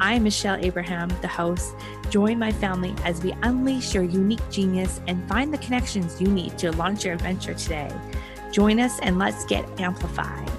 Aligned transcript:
I'm 0.00 0.24
Michelle 0.24 0.56
Abraham, 0.56 1.08
the 1.20 1.28
host. 1.28 1.74
Join 2.10 2.38
my 2.38 2.52
family 2.52 2.94
as 3.04 3.22
we 3.22 3.32
unleash 3.42 3.94
your 3.94 4.04
unique 4.04 4.48
genius 4.50 5.00
and 5.06 5.26
find 5.28 5.52
the 5.52 5.58
connections 5.58 6.20
you 6.20 6.28
need 6.28 6.58
to 6.58 6.72
launch 6.72 7.04
your 7.04 7.14
adventure 7.14 7.54
today. 7.54 7.90
Join 8.50 8.80
us 8.80 8.98
and 9.00 9.18
let's 9.18 9.44
get 9.44 9.64
amplified. 9.80 10.50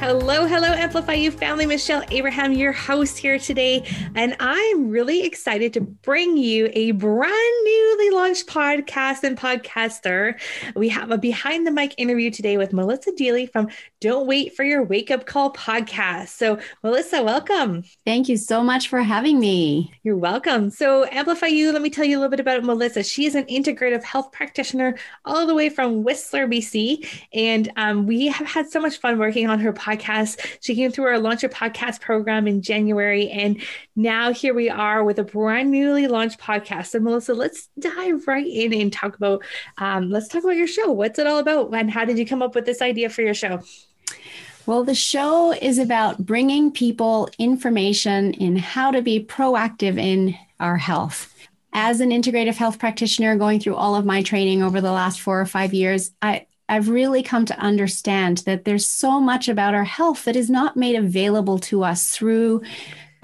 Hello, 0.00 0.46
hello, 0.46 0.68
Amplify 0.68 1.12
You 1.12 1.30
family. 1.30 1.66
Michelle 1.66 2.02
Abraham, 2.10 2.54
your 2.54 2.72
host 2.72 3.18
here 3.18 3.38
today. 3.38 3.86
And 4.14 4.34
I'm 4.40 4.88
really 4.88 5.24
excited 5.24 5.74
to 5.74 5.82
bring 5.82 6.38
you 6.38 6.70
a 6.72 6.92
brand 6.92 7.64
newly 7.64 8.08
launched 8.08 8.46
podcast 8.46 9.24
and 9.24 9.36
podcaster. 9.36 10.40
We 10.74 10.88
have 10.88 11.10
a 11.10 11.18
behind 11.18 11.66
the 11.66 11.70
mic 11.70 11.94
interview 11.98 12.30
today 12.30 12.56
with 12.56 12.72
Melissa 12.72 13.12
Deally 13.12 13.44
from 13.44 13.68
Don't 14.00 14.26
Wait 14.26 14.56
for 14.56 14.64
Your 14.64 14.82
Wake 14.82 15.10
Up 15.10 15.26
Call 15.26 15.52
podcast. 15.52 16.28
So, 16.28 16.58
Melissa, 16.82 17.22
welcome. 17.22 17.84
Thank 18.06 18.30
you 18.30 18.38
so 18.38 18.62
much 18.62 18.88
for 18.88 19.02
having 19.02 19.38
me. 19.38 19.92
You're 20.02 20.16
welcome. 20.16 20.70
So, 20.70 21.04
Amplify 21.04 21.48
You, 21.48 21.70
let 21.70 21.82
me 21.82 21.90
tell 21.90 22.06
you 22.06 22.16
a 22.16 22.20
little 22.20 22.30
bit 22.30 22.40
about 22.40 22.64
Melissa. 22.64 23.02
She 23.02 23.26
is 23.26 23.34
an 23.34 23.44
integrative 23.44 24.02
health 24.02 24.32
practitioner 24.32 24.96
all 25.26 25.46
the 25.46 25.54
way 25.54 25.68
from 25.68 26.02
Whistler, 26.02 26.48
BC. 26.48 27.06
And 27.34 27.70
um, 27.76 28.06
we 28.06 28.28
have 28.28 28.46
had 28.46 28.70
so 28.70 28.80
much 28.80 28.96
fun 28.96 29.18
working 29.18 29.50
on 29.50 29.60
her 29.60 29.74
podcast. 29.74 30.46
She 30.62 30.74
came 30.74 30.90
through 30.90 31.04
our 31.04 31.18
Launch 31.18 31.42
Your 31.42 31.50
Podcast 31.50 32.00
program 32.00 32.48
in 32.48 32.62
January. 32.62 33.28
And 33.28 33.60
now 33.96 34.32
here 34.32 34.54
we 34.54 34.70
are 34.70 35.04
with 35.04 35.18
a 35.18 35.24
brand 35.24 35.70
newly 35.70 36.06
launched 36.06 36.40
podcast. 36.40 36.86
So, 36.86 37.00
Melissa, 37.00 37.34
let's 37.34 37.68
dive 37.78 38.26
right 38.26 38.46
in 38.46 38.72
and 38.72 38.90
talk 38.90 39.16
about, 39.16 39.44
um, 39.76 40.08
let's 40.08 40.28
talk 40.28 40.42
about 40.42 40.56
your 40.56 40.66
show. 40.66 40.90
What's 40.90 41.18
it 41.18 41.26
all 41.26 41.38
about? 41.38 41.74
And 41.74 41.90
how 41.90 42.06
did 42.06 42.16
you 42.16 42.24
come 42.24 42.40
up 42.40 42.54
with 42.54 42.64
this 42.64 42.80
idea 42.80 43.10
for 43.10 43.20
your 43.20 43.34
show? 43.34 43.60
Well, 44.70 44.84
the 44.84 44.94
show 44.94 45.52
is 45.52 45.78
about 45.78 46.24
bringing 46.24 46.70
people 46.70 47.28
information 47.40 48.34
in 48.34 48.54
how 48.54 48.92
to 48.92 49.02
be 49.02 49.18
proactive 49.18 49.98
in 49.98 50.38
our 50.60 50.76
health. 50.76 51.34
As 51.72 52.00
an 52.00 52.10
integrative 52.10 52.54
health 52.54 52.78
practitioner, 52.78 53.34
going 53.34 53.58
through 53.58 53.74
all 53.74 53.96
of 53.96 54.04
my 54.04 54.22
training 54.22 54.62
over 54.62 54.80
the 54.80 54.92
last 54.92 55.20
four 55.20 55.40
or 55.40 55.46
five 55.46 55.74
years, 55.74 56.12
I, 56.22 56.46
I've 56.68 56.88
really 56.88 57.24
come 57.24 57.46
to 57.46 57.58
understand 57.58 58.44
that 58.46 58.64
there's 58.64 58.86
so 58.86 59.18
much 59.18 59.48
about 59.48 59.74
our 59.74 59.82
health 59.82 60.24
that 60.26 60.36
is 60.36 60.48
not 60.48 60.76
made 60.76 60.94
available 60.94 61.58
to 61.58 61.82
us 61.82 62.10
through 62.10 62.62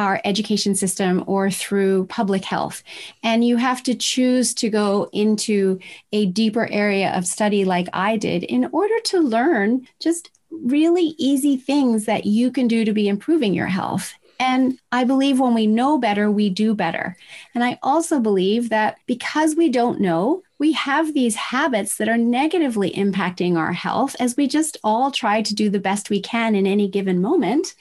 our 0.01 0.21
education 0.25 0.75
system 0.75 1.23
or 1.29 1.49
through 1.49 2.07
public 2.07 2.45
health. 2.45 2.83
And 3.23 3.45
you 3.45 3.57
have 3.57 3.85
to 3.85 3.95
choose 3.95 4.53
to 4.55 4.69
go 4.69 5.09
into 5.13 5.79
a 6.11 6.27
deeper 6.27 6.67
area 6.73 7.17
of 7.17 7.25
study 7.25 7.65
like 7.65 7.87
I 7.93 8.17
did 8.17 8.43
in 8.43 8.69
order 8.73 8.99
to 9.05 9.21
learn 9.21 9.87
just 10.01 10.36
really 10.51 11.15
easy 11.19 11.57
things 11.57 12.05
that 12.07 12.27
you 12.27 12.51
can 12.51 12.69
do 12.69 12.85
to 12.85 12.93
be 12.93 13.09
improving 13.09 13.55
your 13.55 13.67
health. 13.67 14.13
And 14.39 14.79
I 14.93 15.05
believe 15.05 15.41
when 15.41 15.55
we 15.55 15.67
know 15.67 15.99
better, 15.99 16.31
we 16.31 16.51
do 16.51 16.75
better. 16.75 17.17
And 17.55 17.65
I 17.65 17.79
also 17.83 18.21
believe 18.21 18.69
that 18.69 18.99
because 19.07 19.57
we 19.57 19.69
don't 19.69 20.01
know, 20.01 20.43
we 20.59 20.73
have 20.73 21.15
these 21.15 21.37
habits 21.37 21.97
that 21.97 22.09
are 22.09 22.19
negatively 22.19 22.91
impacting 22.93 23.57
our 23.57 23.73
health 23.73 24.17
as 24.21 24.37
we 24.37 24.47
just 24.47 24.77
all 24.85 25.11
try 25.11 25.43
to 25.43 25.55
do 25.55 25.71
the 25.71 25.81
best 25.81 26.11
we 26.11 26.21
can 26.21 26.55
in 26.55 26.67
any 26.67 26.89
given 26.89 27.21
moment. 27.21 27.75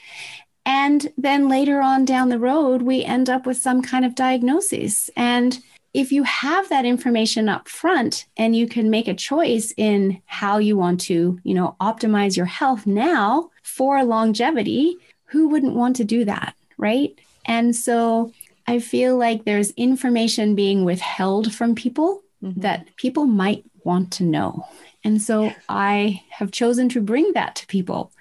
And 0.65 1.11
then 1.17 1.47
later 1.47 1.81
on 1.81 2.05
down 2.05 2.29
the 2.29 2.39
road, 2.39 2.81
we 2.81 3.03
end 3.03 3.29
up 3.29 3.45
with 3.45 3.57
some 3.57 3.81
kind 3.81 4.03
of 4.03 4.15
diagnosis. 4.15 5.09
And 5.15 5.59
if 5.95 6.11
you 6.11 6.23
have 6.23 6.67
that 6.67 6.83
information 6.83 7.47
up 7.47 7.69
front 7.69 8.25
and 8.35 8.53
you 8.53 8.67
can 8.67 8.89
make 8.89 9.07
a 9.07 9.13
choice 9.13 9.73
in 9.77 10.21
how 10.25 10.57
you 10.57 10.75
want 10.75 10.99
to, 10.99 11.39
you 11.43 11.53
know, 11.53 11.77
optimize 11.79 12.35
your 12.35 12.45
health 12.45 12.85
now 12.85 13.49
for 13.63 14.03
longevity, 14.03 14.97
who 15.23 15.47
wouldn't 15.47 15.73
want 15.73 15.95
to 15.95 16.03
do 16.03 16.25
that, 16.25 16.53
right? 16.77 17.17
And 17.45 17.73
so 17.73 18.33
I 18.67 18.79
feel 18.79 19.17
like 19.17 19.45
there's 19.45 19.71
information 19.71 20.53
being 20.53 20.83
withheld 20.83 21.53
from 21.53 21.75
people 21.75 22.21
mm-hmm. 22.43 22.59
that 22.59 22.93
people 22.97 23.25
might 23.25 23.63
want 23.85 24.11
to 24.13 24.23
know. 24.23 24.67
And 25.05 25.21
so 25.21 25.53
I 25.69 26.23
have 26.29 26.51
chosen 26.51 26.89
to 26.89 26.99
bring 26.99 27.31
that 27.35 27.55
to 27.55 27.67
people 27.67 28.11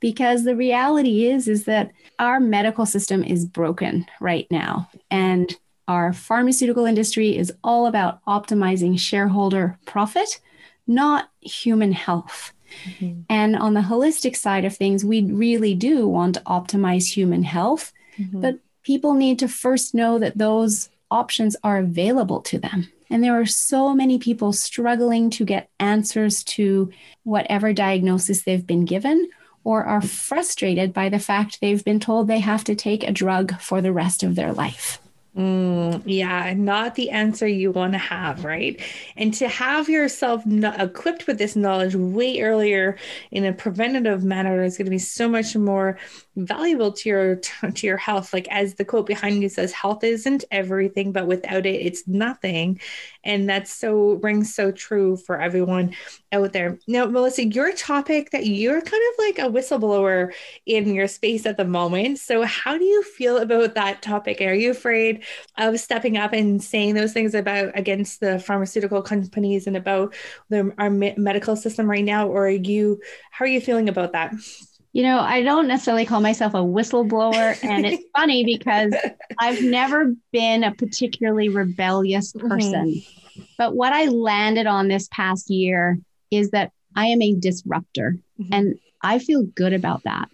because 0.00 0.42
the 0.42 0.56
reality 0.56 1.26
is 1.26 1.46
is 1.46 1.64
that 1.66 1.92
our 2.18 2.40
medical 2.40 2.86
system 2.86 3.22
is 3.22 3.44
broken 3.44 4.06
right 4.20 4.48
now 4.50 4.90
and 5.12 5.54
our 5.90 6.12
pharmaceutical 6.12 6.84
industry 6.86 7.36
is 7.36 7.52
all 7.64 7.86
about 7.88 8.24
optimizing 8.24 8.96
shareholder 8.96 9.76
profit, 9.86 10.40
not 10.86 11.30
human 11.40 11.90
health. 11.90 12.52
Mm-hmm. 12.84 13.22
And 13.28 13.56
on 13.56 13.74
the 13.74 13.80
holistic 13.80 14.36
side 14.36 14.64
of 14.64 14.76
things, 14.76 15.04
we 15.04 15.24
really 15.24 15.74
do 15.74 16.06
want 16.06 16.36
to 16.36 16.42
optimize 16.42 17.12
human 17.12 17.42
health, 17.42 17.92
mm-hmm. 18.16 18.40
but 18.40 18.60
people 18.84 19.14
need 19.14 19.40
to 19.40 19.48
first 19.48 19.92
know 19.92 20.20
that 20.20 20.38
those 20.38 20.90
options 21.10 21.56
are 21.64 21.78
available 21.78 22.40
to 22.42 22.60
them. 22.60 22.88
And 23.10 23.24
there 23.24 23.40
are 23.40 23.46
so 23.46 23.92
many 23.92 24.20
people 24.20 24.52
struggling 24.52 25.28
to 25.30 25.44
get 25.44 25.70
answers 25.80 26.44
to 26.44 26.92
whatever 27.24 27.72
diagnosis 27.72 28.42
they've 28.42 28.64
been 28.64 28.84
given 28.84 29.28
or 29.64 29.84
are 29.84 30.00
frustrated 30.00 30.92
by 30.92 31.08
the 31.08 31.18
fact 31.18 31.60
they've 31.60 31.84
been 31.84 31.98
told 31.98 32.28
they 32.28 32.38
have 32.38 32.62
to 32.62 32.76
take 32.76 33.02
a 33.02 33.10
drug 33.10 33.60
for 33.60 33.80
the 33.80 33.92
rest 33.92 34.22
of 34.22 34.36
their 34.36 34.52
life. 34.52 35.00
Mm, 35.36 36.02
yeah, 36.06 36.52
not 36.56 36.96
the 36.96 37.10
answer 37.10 37.46
you 37.46 37.70
want 37.70 37.92
to 37.92 37.98
have, 37.98 38.44
right? 38.44 38.80
And 39.16 39.32
to 39.34 39.46
have 39.46 39.88
yourself 39.88 40.42
equipped 40.44 41.28
with 41.28 41.38
this 41.38 41.54
knowledge 41.54 41.94
way 41.94 42.40
earlier 42.40 42.96
in 43.30 43.44
a 43.44 43.52
preventative 43.52 44.24
manner 44.24 44.64
is 44.64 44.76
going 44.76 44.86
to 44.86 44.90
be 44.90 44.98
so 44.98 45.28
much 45.28 45.54
more 45.54 45.98
valuable 46.34 46.90
to 46.92 47.08
your 47.08 47.36
to 47.74 47.86
your 47.86 47.96
health. 47.96 48.32
Like 48.32 48.48
as 48.50 48.74
the 48.74 48.84
quote 48.84 49.06
behind 49.06 49.40
you 49.40 49.48
says, 49.48 49.72
"Health 49.72 50.02
isn't 50.02 50.44
everything, 50.50 51.12
but 51.12 51.28
without 51.28 51.64
it, 51.64 51.86
it's 51.86 52.08
nothing." 52.08 52.80
And 53.22 53.48
that's 53.48 53.72
so 53.72 54.14
rings 54.14 54.52
so 54.52 54.72
true 54.72 55.16
for 55.16 55.40
everyone 55.40 55.94
out 56.32 56.52
there. 56.52 56.78
Now, 56.88 57.06
Melissa, 57.06 57.44
your 57.46 57.72
topic 57.72 58.30
that 58.30 58.46
you're 58.46 58.80
kind 58.80 59.02
of 59.12 59.18
like 59.18 59.38
a 59.38 59.52
whistleblower 59.52 60.32
in 60.66 60.94
your 60.94 61.06
space 61.08 61.46
at 61.46 61.56
the 61.56 61.64
moment. 61.64 62.18
So, 62.18 62.42
how 62.42 62.78
do 62.78 62.84
you 62.84 63.02
feel 63.02 63.38
about 63.38 63.74
that 63.74 64.02
topic? 64.02 64.40
Are 64.40 64.54
you 64.54 64.70
afraid 64.70 65.19
of 65.58 65.78
stepping 65.80 66.16
up 66.16 66.32
and 66.32 66.62
saying 66.62 66.94
those 66.94 67.12
things 67.12 67.34
about 67.34 67.76
against 67.78 68.20
the 68.20 68.38
pharmaceutical 68.38 69.02
companies 69.02 69.66
and 69.66 69.76
about 69.76 70.14
the, 70.48 70.72
our 70.78 70.90
medical 70.90 71.56
system 71.56 71.88
right 71.88 72.04
now, 72.04 72.28
or 72.28 72.46
are 72.46 72.50
you? 72.50 73.00
How 73.30 73.44
are 73.44 73.48
you 73.48 73.60
feeling 73.60 73.88
about 73.88 74.12
that? 74.12 74.34
You 74.92 75.04
know, 75.04 75.20
I 75.20 75.42
don't 75.42 75.68
necessarily 75.68 76.04
call 76.04 76.20
myself 76.20 76.54
a 76.54 76.58
whistleblower. 76.58 77.56
And 77.62 77.86
it's 77.86 78.04
funny 78.16 78.44
because 78.44 78.92
I've 79.38 79.62
never 79.62 80.14
been 80.32 80.64
a 80.64 80.74
particularly 80.74 81.48
rebellious 81.48 82.32
mm-hmm. 82.32 82.48
person. 82.48 82.86
Mm-hmm. 82.86 83.42
But 83.56 83.76
what 83.76 83.92
I 83.92 84.06
landed 84.06 84.66
on 84.66 84.88
this 84.88 85.08
past 85.12 85.48
year 85.48 85.98
is 86.30 86.50
that 86.50 86.72
I 86.96 87.06
am 87.06 87.22
a 87.22 87.34
disruptor. 87.34 88.18
Mm-hmm. 88.40 88.52
And 88.52 88.78
I 89.02 89.18
feel 89.18 89.44
good 89.44 89.72
about 89.72 90.02
that. 90.04 90.28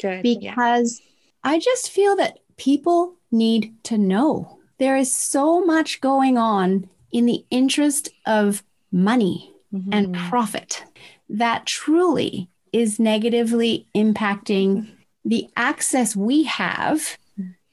Good. 0.00 0.22
Because 0.22 1.00
yeah. 1.00 1.52
I 1.52 1.58
just 1.58 1.90
feel 1.90 2.16
that 2.16 2.38
people 2.56 3.14
need 3.30 3.74
to 3.84 3.98
know. 3.98 4.58
There 4.78 4.96
is 4.96 5.14
so 5.14 5.64
much 5.64 6.00
going 6.00 6.38
on 6.38 6.88
in 7.12 7.26
the 7.26 7.44
interest 7.50 8.08
of 8.26 8.62
money 8.92 9.52
mm-hmm. 9.72 9.92
and 9.92 10.14
profit 10.14 10.84
that 11.28 11.66
truly 11.66 12.48
is 12.72 12.98
negatively 12.98 13.86
impacting 13.94 14.90
the 15.24 15.48
access 15.56 16.16
we 16.16 16.44
have 16.44 17.18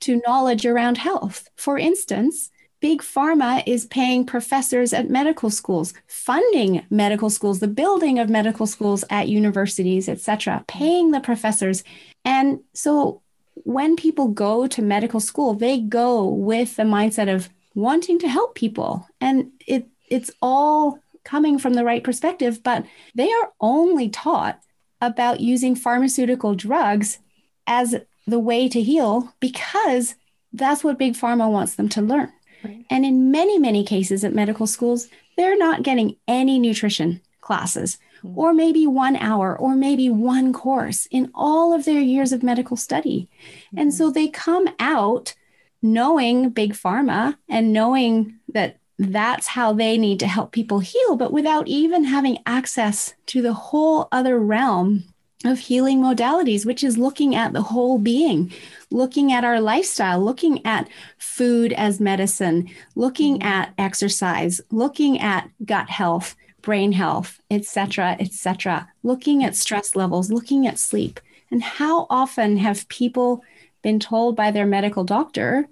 to 0.02 0.22
knowledge 0.28 0.66
around 0.66 0.98
health. 0.98 1.50
For 1.56 1.78
instance, 1.78 2.50
Big 2.80 3.02
Pharma 3.02 3.64
is 3.66 3.86
paying 3.88 4.26
professors 4.26 4.94
at 4.94 5.10
medical 5.10 5.50
schools, 5.50 5.94
funding 6.08 6.86
medical 6.92 7.30
schools, 7.30 7.60
the 7.60 7.68
building 7.68 8.20
of 8.20 8.30
medical 8.30 8.68
schools 8.68 9.04
at 9.10 9.28
universities, 9.28 10.08
etc., 10.08 10.64
paying 10.68 11.12
the 11.12 11.20
professors. 11.20 11.84
And 12.24 12.60
so 12.74 13.22
when 13.64 13.96
people 13.96 14.28
go 14.28 14.68
to 14.68 14.82
medical 14.82 15.20
school, 15.20 15.54
they 15.54 15.80
go 15.80 16.26
with 16.26 16.76
the 16.76 16.84
mindset 16.84 17.34
of 17.34 17.50
wanting 17.76 18.20
to 18.20 18.28
help 18.28 18.56
people. 18.56 19.08
And 19.22 19.52
it 19.66 19.88
it's 20.10 20.32
all 20.42 21.00
coming 21.24 21.60
from 21.60 21.74
the 21.74 21.84
right 21.84 22.04
perspective, 22.04 22.64
but 22.64 22.86
they 23.14 23.30
are 23.32 23.52
only 23.60 24.10
taught 24.10 24.60
about 25.02 25.42
using 25.42 25.76
pharmaceutical 25.76 26.56
drugs 26.56 27.20
as 27.68 27.96
the 28.26 28.40
way 28.40 28.70
to 28.70 28.82
heal 28.82 29.34
because 29.40 30.16
that's 30.54 30.84
what 30.84 30.98
big 30.98 31.14
pharma 31.14 31.52
wants 31.52 31.76
them 31.76 31.90
to 31.90 32.02
learn. 32.02 32.32
Right. 32.64 32.86
And 32.90 33.06
in 33.06 33.30
many, 33.32 33.60
many 33.60 33.84
cases 33.84 34.24
at 34.24 34.34
medical 34.34 34.66
schools, 34.66 35.08
they're 35.36 35.58
not 35.58 35.84
getting 35.84 36.16
any 36.28 36.58
nutrition 36.58 37.22
classes. 37.42 37.98
Or 38.36 38.54
maybe 38.54 38.88
one 38.88 39.16
hour, 39.16 39.58
or 39.58 39.76
maybe 39.76 40.10
one 40.10 40.54
course 40.54 41.08
in 41.12 41.32
all 41.34 41.74
of 41.74 41.86
their 41.86 42.02
years 42.02 42.32
of 42.32 42.44
medical 42.44 42.78
study. 42.78 43.30
Mm-hmm. 43.68 43.78
And 43.80 43.94
so 43.94 44.10
they 44.10 44.28
come 44.28 44.68
out 44.80 45.36
knowing 45.82 46.50
big 46.50 46.74
pharma 46.74 47.38
and 47.48 47.72
knowing 47.74 48.36
that 48.54 48.80
that's 49.00 49.48
how 49.48 49.74
they 49.74 49.98
need 49.98 50.20
to 50.20 50.28
help 50.28 50.52
people 50.52 50.80
heal, 50.80 51.16
but 51.16 51.32
without 51.32 51.68
even 51.68 52.04
having 52.04 52.40
access 52.46 53.14
to 53.28 53.42
the 53.42 53.54
whole 53.54 54.08
other 54.12 54.40
realm 54.40 55.04
of 55.46 55.60
healing 55.60 56.00
modalities, 56.00 56.66
which 56.66 56.84
is 56.84 56.98
looking 56.98 57.36
at 57.36 57.54
the 57.54 57.62
whole 57.62 58.00
being, 58.00 58.52
looking 58.90 59.32
at 59.32 59.44
our 59.44 59.62
lifestyle, 59.62 60.20
looking 60.20 60.66
at 60.66 60.90
food 61.20 61.74
as 61.74 62.00
medicine, 62.00 62.68
looking 62.96 63.38
mm-hmm. 63.38 63.48
at 63.48 63.74
exercise, 63.78 64.60
looking 64.72 65.20
at 65.20 65.50
gut 65.64 65.90
health, 65.90 66.36
brain 66.68 66.92
health, 66.92 67.40
etc., 67.50 68.18
etc., 68.20 68.90
looking 69.02 69.42
at 69.42 69.56
stress 69.56 69.96
levels, 69.96 70.30
looking 70.30 70.68
at 70.68 70.78
sleep. 70.78 71.22
And 71.50 71.64
how 71.64 72.08
often 72.10 72.58
have 72.58 72.90
people 72.90 73.42
been 73.82 74.02
told 74.02 74.36
by 74.36 74.52
their 74.52 74.66
medical 74.66 75.06
doctor, 75.06 75.66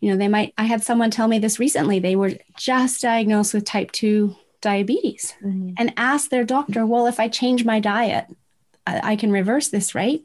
you 0.00 0.10
know, 0.10 0.16
they 0.16 0.28
might, 0.28 0.54
I 0.56 0.64
had 0.64 0.82
someone 0.82 1.10
tell 1.10 1.28
me 1.28 1.38
this 1.38 1.58
recently, 1.58 1.98
they 1.98 2.16
were 2.16 2.32
just 2.56 3.02
diagnosed 3.02 3.52
with 3.52 3.66
type 3.66 3.92
2 3.92 4.34
diabetes 4.62 5.34
mm-hmm. 5.44 5.74
and 5.76 5.92
asked 5.98 6.30
their 6.30 6.44
doctor, 6.44 6.86
well, 6.86 7.06
if 7.06 7.20
I 7.20 7.28
change 7.28 7.66
my 7.66 7.78
diet, 7.78 8.24
I 8.86 9.16
can 9.16 9.30
reverse 9.30 9.68
this, 9.68 9.94
right? 9.94 10.22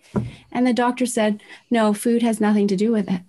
And 0.50 0.66
the 0.66 0.72
doctor 0.72 1.06
said, 1.06 1.44
no, 1.70 1.94
food 1.94 2.22
has 2.24 2.40
nothing 2.40 2.70
to 2.70 2.78
do 2.78 2.94
with 2.94 3.12
it, 3.12 3.20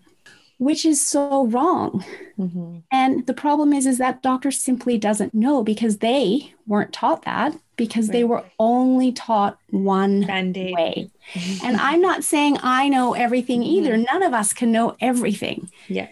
which 0.59 0.85
is 0.85 1.05
so 1.05 1.47
wrong. 1.47 2.05
Mm-hmm. 2.39 2.79
And 2.91 3.27
the 3.27 3.35
problem 3.35 3.73
is, 3.73 3.87
is 3.87 3.99
that 3.99 4.23
doctor 4.23 4.51
simply 4.51 4.97
doesn't 4.99 5.35
know 5.35 5.63
because 5.63 5.99
they 5.99 6.55
weren't 6.67 6.93
taught 6.93 7.25
that 7.25 7.55
because 7.77 8.09
right. 8.09 8.13
they 8.13 8.25
were 8.25 8.45
only 8.59 9.13
taught 9.13 9.59
one 9.71 10.23
Band-Aid. 10.23 10.75
way. 10.75 11.11
Mm-hmm. 11.35 11.67
And 11.67 11.77
I'm 11.77 12.01
not 12.01 12.25
saying 12.25 12.59
I 12.63 12.89
know 12.89 13.15
everything 13.15 13.61
mm-hmm. 13.61 13.87
either. 13.87 13.97
None 13.97 14.23
of 14.23 14.33
us 14.33 14.53
can 14.53 14.73
know 14.73 14.97
everything. 15.01 15.71
Yeah. 15.89 16.09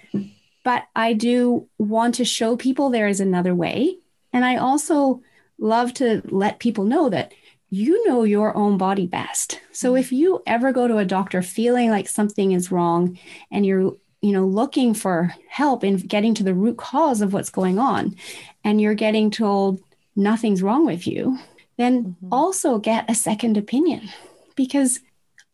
But 0.62 0.84
I 0.94 1.12
do 1.12 1.68
want 1.78 2.16
to 2.16 2.24
show 2.24 2.56
people 2.56 2.90
there 2.90 3.08
is 3.08 3.20
another 3.20 3.54
way. 3.54 3.98
And 4.32 4.44
I 4.44 4.56
also 4.56 5.22
love 5.58 5.94
to 5.94 6.22
let 6.24 6.58
people 6.58 6.84
know 6.84 7.08
that 7.08 7.32
you 7.70 8.06
know 8.06 8.24
your 8.24 8.56
own 8.56 8.78
body 8.78 9.06
best. 9.06 9.60
So 9.72 9.90
mm-hmm. 9.90 9.98
if 9.98 10.12
you 10.12 10.42
ever 10.46 10.72
go 10.72 10.86
to 10.86 10.98
a 10.98 11.04
doctor 11.04 11.42
feeling 11.42 11.90
like 11.90 12.08
something 12.08 12.52
is 12.52 12.70
wrong 12.70 13.18
and 13.50 13.64
you're 13.64 13.94
you 14.24 14.32
know 14.32 14.46
looking 14.46 14.94
for 14.94 15.34
help 15.48 15.84
in 15.84 15.98
getting 15.98 16.34
to 16.34 16.42
the 16.42 16.54
root 16.54 16.78
cause 16.78 17.20
of 17.20 17.32
what's 17.34 17.50
going 17.50 17.78
on 17.78 18.16
and 18.64 18.80
you're 18.80 18.94
getting 18.94 19.30
told 19.30 19.80
nothing's 20.16 20.62
wrong 20.62 20.86
with 20.86 21.06
you, 21.06 21.38
then 21.76 22.04
mm-hmm. 22.04 22.32
also 22.32 22.78
get 22.78 23.10
a 23.10 23.14
second 23.14 23.56
opinion 23.56 24.08
because 24.56 25.00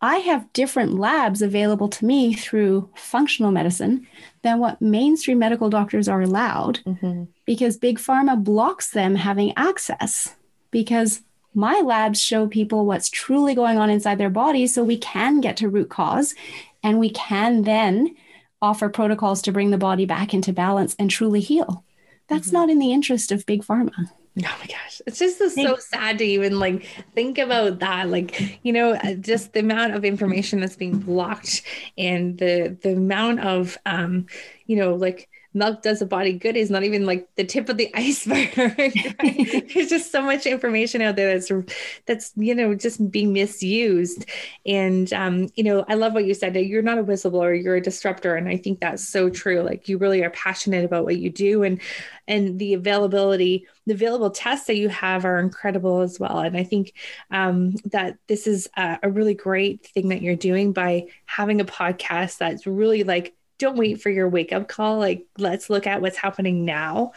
I 0.02 0.18
have 0.18 0.52
different 0.52 0.94
labs 0.94 1.42
available 1.42 1.88
to 1.88 2.04
me 2.04 2.32
through 2.32 2.88
functional 2.94 3.50
medicine 3.50 4.06
than 4.42 4.58
what 4.58 4.80
mainstream 4.80 5.38
medical 5.38 5.68
doctors 5.68 6.08
are 6.08 6.22
allowed 6.22 6.80
mm-hmm. 6.86 7.24
because 7.44 7.76
big 7.76 7.98
pharma 7.98 8.42
blocks 8.42 8.90
them 8.90 9.16
having 9.16 9.52
access 9.56 10.36
because 10.70 11.22
my 11.54 11.82
labs 11.84 12.22
show 12.22 12.46
people 12.46 12.86
what's 12.86 13.10
truly 13.10 13.54
going 13.54 13.76
on 13.78 13.90
inside 13.90 14.18
their 14.18 14.30
bodies 14.30 14.72
so 14.72 14.84
we 14.84 14.96
can 14.96 15.40
get 15.40 15.56
to 15.56 15.68
root 15.68 15.90
cause 15.90 16.34
and 16.82 17.00
we 17.00 17.10
can 17.10 17.62
then 17.62 18.14
offer 18.62 18.88
protocols 18.88 19.42
to 19.42 19.52
bring 19.52 19.70
the 19.70 19.78
body 19.78 20.06
back 20.06 20.34
into 20.34 20.52
balance 20.52 20.94
and 20.98 21.10
truly 21.10 21.40
heal. 21.40 21.84
That's 22.28 22.48
mm-hmm. 22.48 22.56
not 22.56 22.70
in 22.70 22.78
the 22.78 22.92
interest 22.92 23.32
of 23.32 23.46
big 23.46 23.62
pharma. 23.62 24.10
Oh 24.38 24.56
my 24.60 24.66
gosh. 24.66 25.02
It's 25.06 25.18
just 25.18 25.38
so 25.38 25.76
sad 25.76 26.18
to 26.18 26.24
even 26.24 26.58
like 26.58 26.86
think 27.14 27.38
about 27.38 27.80
that. 27.80 28.08
Like, 28.08 28.60
you 28.62 28.72
know, 28.72 28.96
just 29.20 29.52
the 29.52 29.60
amount 29.60 29.94
of 29.94 30.04
information 30.04 30.60
that's 30.60 30.76
being 30.76 30.98
blocked 30.98 31.62
and 31.98 32.38
the 32.38 32.76
the 32.80 32.92
amount 32.92 33.40
of 33.40 33.76
um, 33.86 34.26
you 34.66 34.76
know, 34.76 34.94
like 34.94 35.28
milk 35.52 35.82
does 35.82 36.00
a 36.00 36.06
body 36.06 36.32
good 36.32 36.56
is 36.56 36.70
not 36.70 36.84
even 36.84 37.06
like 37.06 37.28
the 37.36 37.44
tip 37.44 37.68
of 37.68 37.76
the 37.76 37.90
iceberg. 37.94 38.56
Right? 38.56 39.16
There's 39.74 39.88
just 39.88 40.12
so 40.12 40.22
much 40.22 40.46
information 40.46 41.02
out 41.02 41.16
there 41.16 41.38
that's 41.38 41.50
that's 42.06 42.32
you 42.36 42.54
know 42.54 42.74
just 42.74 43.10
being 43.10 43.32
misused. 43.32 44.26
And 44.66 45.12
um, 45.12 45.48
you 45.54 45.64
know, 45.64 45.84
I 45.88 45.94
love 45.94 46.12
what 46.12 46.26
you 46.26 46.34
said. 46.34 46.54
That 46.54 46.66
you're 46.66 46.82
not 46.82 46.98
a 46.98 47.04
whistleblower, 47.04 47.60
you're 47.60 47.76
a 47.76 47.80
disruptor, 47.80 48.36
and 48.36 48.48
I 48.48 48.56
think 48.56 48.80
that's 48.80 49.06
so 49.06 49.30
true. 49.30 49.62
Like 49.62 49.88
you 49.88 49.98
really 49.98 50.22
are 50.22 50.30
passionate 50.30 50.84
about 50.84 51.04
what 51.04 51.18
you 51.18 51.30
do, 51.30 51.62
and 51.62 51.80
and 52.28 52.58
the 52.58 52.74
availability, 52.74 53.66
the 53.86 53.94
available 53.94 54.30
tests 54.30 54.66
that 54.68 54.76
you 54.76 54.88
have 54.88 55.24
are 55.24 55.40
incredible 55.40 56.00
as 56.00 56.20
well. 56.20 56.38
And 56.38 56.56
I 56.56 56.62
think 56.62 56.94
um, 57.30 57.74
that 57.86 58.16
this 58.28 58.46
is 58.46 58.68
a, 58.76 58.98
a 59.02 59.10
really 59.10 59.34
great 59.34 59.86
thing 59.86 60.08
that 60.08 60.22
you're 60.22 60.36
doing 60.36 60.72
by 60.72 61.06
having 61.26 61.60
a 61.60 61.64
podcast 61.64 62.38
that's 62.38 62.66
really 62.66 63.02
like 63.02 63.34
don't 63.60 63.76
wait 63.76 64.00
for 64.00 64.10
your 64.10 64.28
wake 64.28 64.52
up 64.52 64.66
call. 64.66 64.98
Like, 64.98 65.26
let's 65.38 65.70
look 65.70 65.86
at 65.86 66.00
what's 66.00 66.16
happening 66.16 66.64
now. 66.64 67.12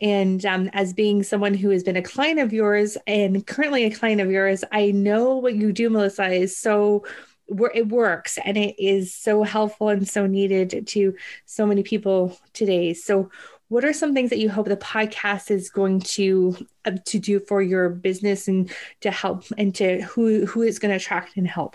And 0.00 0.44
um, 0.46 0.70
as 0.72 0.92
being 0.92 1.22
someone 1.22 1.54
who 1.54 1.70
has 1.70 1.82
been 1.82 1.96
a 1.96 2.02
client 2.02 2.38
of 2.38 2.52
yours 2.52 2.96
and 3.06 3.44
currently 3.46 3.84
a 3.84 3.90
client 3.90 4.20
of 4.20 4.30
yours, 4.30 4.62
I 4.70 4.92
know 4.92 5.36
what 5.36 5.54
you 5.54 5.72
do, 5.72 5.90
Melissa, 5.90 6.28
is 6.28 6.56
so 6.56 7.04
where 7.46 7.70
it 7.74 7.88
works 7.88 8.38
and 8.44 8.56
it 8.56 8.74
is 8.78 9.14
so 9.14 9.42
helpful 9.42 9.88
and 9.88 10.06
so 10.06 10.26
needed 10.26 10.86
to 10.88 11.14
so 11.46 11.66
many 11.66 11.82
people 11.82 12.38
today. 12.52 12.92
So, 12.92 13.30
what 13.68 13.84
are 13.84 13.92
some 13.92 14.14
things 14.14 14.30
that 14.30 14.38
you 14.38 14.48
hope 14.48 14.68
the 14.68 14.76
podcast 14.76 15.50
is 15.50 15.70
going 15.70 16.00
to 16.00 16.56
uh, 16.84 16.92
to 17.06 17.18
do 17.18 17.40
for 17.40 17.60
your 17.60 17.88
business 17.88 18.46
and 18.46 18.70
to 19.00 19.10
help 19.10 19.44
and 19.58 19.74
to 19.76 20.02
who 20.02 20.46
who 20.46 20.62
is 20.62 20.78
going 20.78 20.90
to 20.90 20.96
attract 20.96 21.36
and 21.36 21.48
help? 21.48 21.74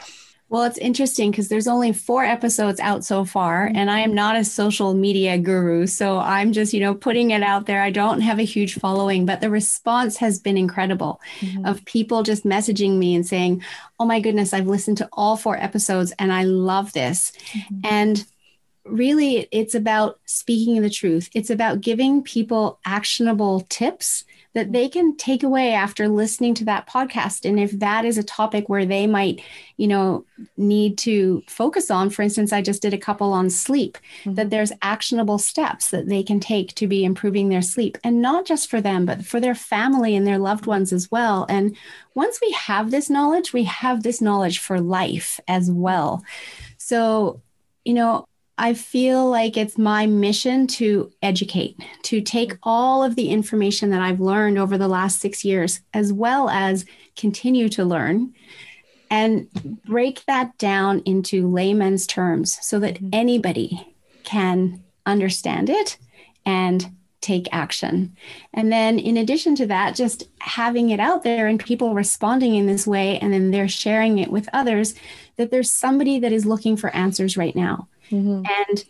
Well, 0.52 0.64
it's 0.64 0.78
interesting 0.80 1.32
because 1.32 1.48
there's 1.48 1.66
only 1.66 1.94
four 1.94 2.26
episodes 2.26 2.82
out 2.82 3.06
so 3.06 3.24
far, 3.24 3.68
mm-hmm. 3.68 3.78
and 3.78 3.90
I 3.90 4.02
am 4.02 4.14
not 4.14 4.36
a 4.36 4.44
social 4.44 4.94
media 4.94 5.38
guru. 5.38 5.88
So 5.88 6.20
I'm 6.20 6.52
just, 6.52 6.74
you 6.74 6.82
know, 6.82 6.94
putting 6.94 7.32
it 7.32 7.42
out 7.42 7.68
there. 7.68 7.82
I 7.82 7.90
don't 7.90 8.20
have 8.20 8.38
a 8.38 8.44
huge 8.44 8.76
following, 8.76 9.26
but 9.26 9.40
the 9.40 9.50
response 9.50 10.18
has 10.18 10.40
been 10.40 10.58
incredible 10.58 11.22
mm-hmm. 11.40 11.66
of 11.66 11.86
people 11.86 12.24
just 12.24 12.44
messaging 12.44 12.98
me 12.98 13.16
and 13.16 13.26
saying, 13.26 13.64
Oh 13.98 14.04
my 14.04 14.20
goodness, 14.20 14.54
I've 14.54 14.68
listened 14.68 14.98
to 14.98 15.08
all 15.14 15.38
four 15.38 15.56
episodes 15.56 16.12
and 16.20 16.34
I 16.34 16.44
love 16.44 16.92
this. 16.92 17.32
Mm-hmm. 17.54 17.80
And 17.86 18.26
really, 18.84 19.48
it's 19.54 19.74
about 19.74 20.20
speaking 20.26 20.82
the 20.82 20.90
truth, 20.90 21.30
it's 21.34 21.50
about 21.50 21.80
giving 21.80 22.24
people 22.24 22.78
actionable 22.86 23.62
tips 23.70 24.26
that 24.54 24.72
they 24.72 24.90
can 24.90 25.16
take 25.16 25.44
away 25.44 25.74
after 25.74 26.08
listening 26.08 26.54
to 26.56 26.66
that 26.66 26.88
podcast. 26.88 27.48
And 27.48 27.60
if 27.60 27.72
that 27.80 28.04
is 28.04 28.18
a 28.18 28.24
topic 28.24 28.68
where 28.68 28.86
they 28.86 29.08
might, 29.08 29.42
you 29.78 29.88
know, 29.88 30.26
need 30.58 30.98
to 31.00 31.42
focus 31.48 31.90
on, 31.90 32.10
for 32.10 32.22
instance, 32.22 32.52
I 32.52 32.62
just 32.62 32.82
did 32.82 32.94
a 32.94 32.98
couple 32.98 33.32
on 33.32 33.50
sleep, 33.50 33.98
mm-hmm. 34.22 34.34
that 34.34 34.50
there's 34.50 34.74
actionable 34.82 35.38
steps 35.38 35.90
that 35.92 36.10
they 36.10 36.22
can 36.22 36.40
take 36.40 36.76
to 36.76 36.88
be 36.88 37.06
improving 37.06 37.50
their 37.50 37.62
sleep. 37.62 37.98
And 38.04 38.22
not 38.22 38.46
just 38.46 38.70
for 38.70 38.82
them, 38.82 39.06
but 39.06 39.26
for 39.26 39.40
their 39.40 39.56
family 39.56 40.16
and 40.16 40.28
their 40.28 40.40
loved 40.40 40.66
ones 40.66 40.92
as 40.92 41.10
well. 41.10 41.46
And 41.48 41.78
once 42.14 42.40
we 42.42 42.52
have 42.52 42.92
this 42.92 43.10
knowledge, 43.10 43.54
we 43.54 43.64
have 43.64 44.04
this 44.04 44.22
knowledge 44.22 44.60
for 44.60 44.82
life 44.82 45.40
as 45.48 45.72
well. 45.72 46.24
So, 46.78 47.42
you 47.86 47.94
know, 47.94 48.26
I 48.62 48.76
feel 48.76 49.28
like 49.28 49.58
it's 49.58 49.80
my 49.80 50.06
mission 50.06 50.68
to 50.68 51.12
educate, 51.24 51.80
to 52.04 52.22
take 52.22 52.54
all 52.62 53.04
of 53.04 53.16
the 53.16 53.30
information 53.30 53.90
that 53.90 54.04
I've 54.04 54.20
learned 54.20 54.60
over 54.60 54.78
the 54.78 54.88
last 54.88 55.20
six 55.20 55.44
years, 55.44 55.80
as 55.96 56.14
well 56.14 56.48
as 56.48 56.86
continue 57.18 57.70
to 57.70 57.84
learn, 57.84 58.36
and 59.10 59.50
break 59.84 60.24
that 60.26 60.56
down 60.60 61.02
into 61.06 61.50
layman's 61.50 62.06
terms 62.06 62.60
so 62.62 62.78
that 62.82 62.98
mm-hmm. 62.98 63.10
anybody 63.14 63.96
can 64.24 64.84
understand 65.08 65.68
it 65.68 65.98
and 66.46 66.88
take 67.20 67.48
action. 67.52 68.16
And 68.54 68.72
then, 68.72 69.00
in 69.00 69.18
addition 69.18 69.56
to 69.56 69.66
that, 69.68 69.96
just 69.96 70.26
having 70.40 70.92
it 70.92 71.00
out 71.00 71.24
there 71.24 71.48
and 71.48 71.60
people 71.60 71.96
responding 71.96 72.54
in 72.54 72.68
this 72.68 72.86
way, 72.86 73.18
and 73.18 73.34
then 73.34 73.50
they're 73.50 73.68
sharing 73.68 74.20
it 74.20 74.30
with 74.30 74.48
others, 74.54 74.94
that 75.38 75.50
there's 75.50 75.72
somebody 75.72 76.20
that 76.20 76.32
is 76.32 76.46
looking 76.46 76.78
for 76.78 76.96
answers 76.96 77.36
right 77.36 77.56
now 77.56 77.88
Mm-hmm. 78.12 78.44
And 78.46 78.86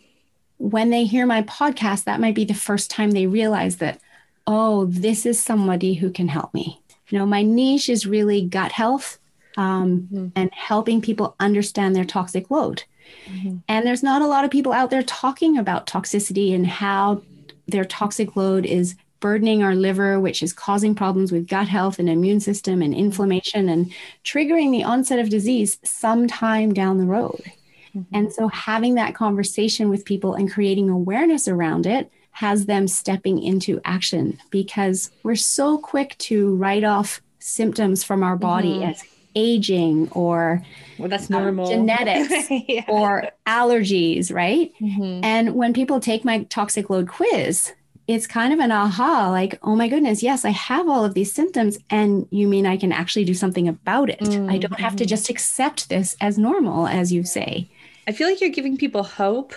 when 0.58 0.90
they 0.90 1.04
hear 1.04 1.26
my 1.26 1.42
podcast, 1.42 2.04
that 2.04 2.20
might 2.20 2.34
be 2.34 2.44
the 2.44 2.54
first 2.54 2.90
time 2.90 3.10
they 3.10 3.26
realize 3.26 3.76
that, 3.76 4.00
oh, 4.46 4.86
this 4.86 5.24
is 5.26 5.40
somebody 5.40 5.94
who 5.94 6.10
can 6.10 6.28
help 6.28 6.52
me. 6.54 6.80
You 7.08 7.18
know, 7.18 7.26
my 7.26 7.42
niche 7.42 7.88
is 7.88 8.06
really 8.06 8.42
gut 8.42 8.72
health 8.72 9.18
um, 9.56 10.08
mm-hmm. 10.12 10.28
and 10.34 10.50
helping 10.52 11.00
people 11.00 11.34
understand 11.40 11.94
their 11.94 12.04
toxic 12.04 12.50
load. 12.50 12.84
Mm-hmm. 13.26 13.58
And 13.68 13.86
there's 13.86 14.02
not 14.02 14.22
a 14.22 14.26
lot 14.26 14.44
of 14.44 14.50
people 14.50 14.72
out 14.72 14.90
there 14.90 15.02
talking 15.02 15.58
about 15.58 15.86
toxicity 15.86 16.54
and 16.54 16.66
how 16.66 17.22
their 17.68 17.84
toxic 17.84 18.36
load 18.36 18.64
is 18.66 18.96
burdening 19.20 19.62
our 19.62 19.74
liver, 19.74 20.18
which 20.18 20.42
is 20.42 20.52
causing 20.52 20.94
problems 20.94 21.30
with 21.30 21.46
gut 21.46 21.68
health 21.68 21.98
and 21.98 22.08
immune 22.08 22.40
system 22.40 22.82
and 22.82 22.92
inflammation 22.94 23.68
and 23.68 23.92
triggering 24.24 24.70
the 24.72 24.82
onset 24.82 25.18
of 25.18 25.28
disease 25.28 25.78
sometime 25.84 26.74
down 26.74 26.98
the 26.98 27.04
road. 27.04 27.52
Mm-hmm. 27.96 28.14
And 28.14 28.32
so 28.32 28.48
having 28.48 28.94
that 28.94 29.14
conversation 29.14 29.90
with 29.90 30.04
people 30.04 30.34
and 30.34 30.50
creating 30.50 30.88
awareness 30.88 31.48
around 31.48 31.86
it 31.86 32.10
has 32.32 32.66
them 32.66 32.88
stepping 32.88 33.42
into 33.42 33.80
action 33.84 34.38
because 34.50 35.10
we're 35.22 35.36
so 35.36 35.78
quick 35.78 36.16
to 36.18 36.54
write 36.56 36.84
off 36.84 37.20
symptoms 37.38 38.02
from 38.02 38.22
our 38.22 38.36
body 38.36 38.74
mm-hmm. 38.74 38.90
as 38.90 39.04
aging 39.34 40.10
or 40.12 40.62
well, 40.98 41.08
that's 41.08 41.30
um, 41.30 41.42
normal 41.42 41.66
um, 41.66 41.72
genetics 41.72 42.50
yeah. 42.68 42.84
or 42.88 43.28
allergies, 43.46 44.32
right? 44.32 44.72
Mm-hmm. 44.80 45.24
And 45.24 45.54
when 45.54 45.72
people 45.72 46.00
take 46.00 46.24
my 46.24 46.44
toxic 46.44 46.90
load 46.90 47.08
quiz, 47.08 47.72
it's 48.08 48.26
kind 48.26 48.52
of 48.52 48.58
an 48.58 48.72
aha 48.72 49.30
like, 49.30 49.58
oh 49.62 49.76
my 49.76 49.88
goodness, 49.88 50.22
yes, 50.22 50.44
I 50.44 50.50
have 50.50 50.88
all 50.88 51.04
of 51.04 51.14
these 51.14 51.32
symptoms. 51.32 51.78
And 51.88 52.26
you 52.30 52.48
mean 52.48 52.66
I 52.66 52.76
can 52.76 52.92
actually 52.92 53.24
do 53.24 53.34
something 53.34 53.68
about 53.68 54.10
it? 54.10 54.20
Mm-hmm. 54.20 54.50
I 54.50 54.58
don't 54.58 54.80
have 54.80 54.96
to 54.96 55.04
mm-hmm. 55.04 55.08
just 55.08 55.30
accept 55.30 55.88
this 55.88 56.16
as 56.20 56.38
normal, 56.38 56.86
as 56.86 57.12
you 57.12 57.24
say. 57.24 57.70
I 58.06 58.12
feel 58.12 58.28
like 58.28 58.40
you're 58.40 58.50
giving 58.50 58.76
people 58.76 59.02
hope 59.04 59.54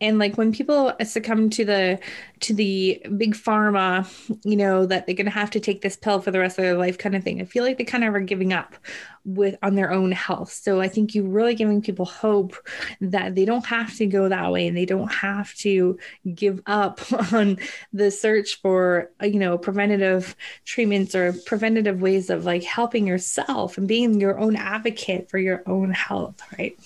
and 0.00 0.18
like 0.18 0.36
when 0.36 0.52
people 0.52 0.92
succumb 1.04 1.48
to 1.50 1.64
the 1.64 1.98
to 2.40 2.52
the 2.52 3.02
big 3.16 3.34
pharma, 3.34 4.06
you 4.44 4.56
know, 4.56 4.84
that 4.84 5.06
they're 5.06 5.14
going 5.14 5.24
to 5.24 5.30
have 5.30 5.50
to 5.52 5.60
take 5.60 5.80
this 5.80 5.96
pill 5.96 6.20
for 6.20 6.30
the 6.30 6.38
rest 6.38 6.58
of 6.58 6.64
their 6.64 6.76
life 6.76 6.98
kind 6.98 7.14
of 7.14 7.24
thing. 7.24 7.40
I 7.40 7.44
feel 7.44 7.64
like 7.64 7.78
they 7.78 7.84
kind 7.84 8.04
of 8.04 8.14
are 8.14 8.20
giving 8.20 8.52
up 8.52 8.74
with 9.24 9.56
on 9.62 9.74
their 9.74 9.90
own 9.90 10.12
health. 10.12 10.52
So 10.52 10.80
I 10.80 10.88
think 10.88 11.14
you're 11.14 11.24
really 11.24 11.54
giving 11.54 11.80
people 11.80 12.04
hope 12.04 12.56
that 13.00 13.34
they 13.34 13.46
don't 13.46 13.64
have 13.66 13.96
to 13.96 14.06
go 14.06 14.28
that 14.28 14.52
way 14.52 14.68
and 14.68 14.76
they 14.76 14.84
don't 14.84 15.12
have 15.12 15.54
to 15.54 15.98
give 16.34 16.60
up 16.66 17.00
on 17.32 17.58
the 17.92 18.10
search 18.10 18.60
for, 18.60 19.10
you 19.22 19.38
know, 19.38 19.56
preventative 19.56 20.36
treatments 20.66 21.14
or 21.14 21.32
preventative 21.46 22.02
ways 22.02 22.28
of 22.28 22.44
like 22.44 22.64
helping 22.64 23.06
yourself 23.06 23.78
and 23.78 23.88
being 23.88 24.20
your 24.20 24.38
own 24.38 24.56
advocate 24.56 25.30
for 25.30 25.38
your 25.38 25.62
own 25.66 25.90
health, 25.90 26.40
right? 26.58 26.78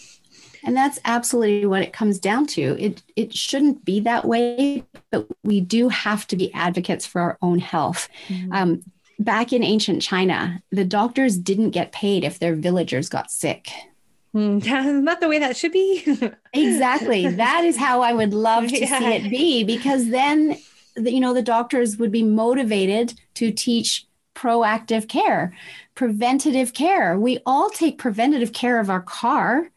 And 0.65 0.77
that's 0.77 0.99
absolutely 1.05 1.67
what 1.67 1.83
it 1.83 1.93
comes 1.93 2.19
down 2.19 2.47
to. 2.49 2.77
It 2.79 3.03
it 3.17 3.35
shouldn't 3.35 3.85
be 3.85 4.01
that 4.01 4.25
way, 4.25 4.85
but 5.11 5.27
we 5.43 5.61
do 5.61 5.89
have 5.89 6.27
to 6.29 6.37
be 6.37 6.53
advocates 6.53 7.07
for 7.07 7.21
our 7.21 7.39
own 7.43 7.59
health. 7.59 8.09
Mm-hmm. 8.29 8.53
Um, 8.53 8.83
back 9.19 9.53
in 9.53 9.63
ancient 9.63 10.03
China, 10.03 10.63
the 10.71 10.85
doctors 10.85 11.37
didn't 11.37 11.71
get 11.71 11.93
paid 11.93 12.25
if 12.25 12.39
their 12.39 12.55
villagers 12.55 13.09
got 13.09 13.31
sick. 13.31 13.71
Mm, 14.33 15.03
not 15.03 15.21
the 15.21 15.29
way 15.29 15.41
that 15.41 15.57
should 15.57 15.73
be. 15.73 16.05
exactly. 16.53 17.27
That 17.27 17.65
is 17.65 17.77
how 17.77 18.03
I 18.03 18.13
would 18.13 18.33
love 18.33 18.69
to 18.69 18.79
yeah. 18.79 18.99
see 19.01 19.05
it 19.07 19.29
be 19.29 19.65
because 19.65 20.11
then, 20.11 20.57
you 20.97 21.19
know, 21.19 21.35
the 21.35 21.43
doctors 21.43 21.97
would 21.97 22.13
be 22.13 22.23
motivated 22.23 23.15
to 23.35 23.51
teach 23.51 24.07
proactive 24.37 25.09
care, 25.09 25.53
preventative 25.97 26.73
care. 26.75 27.19
We 27.19 27.41
all 27.45 27.71
take 27.71 27.99
preventative 27.99 28.53
care 28.53 28.79
of 28.79 28.89
our 28.89 29.01
car 29.01 29.71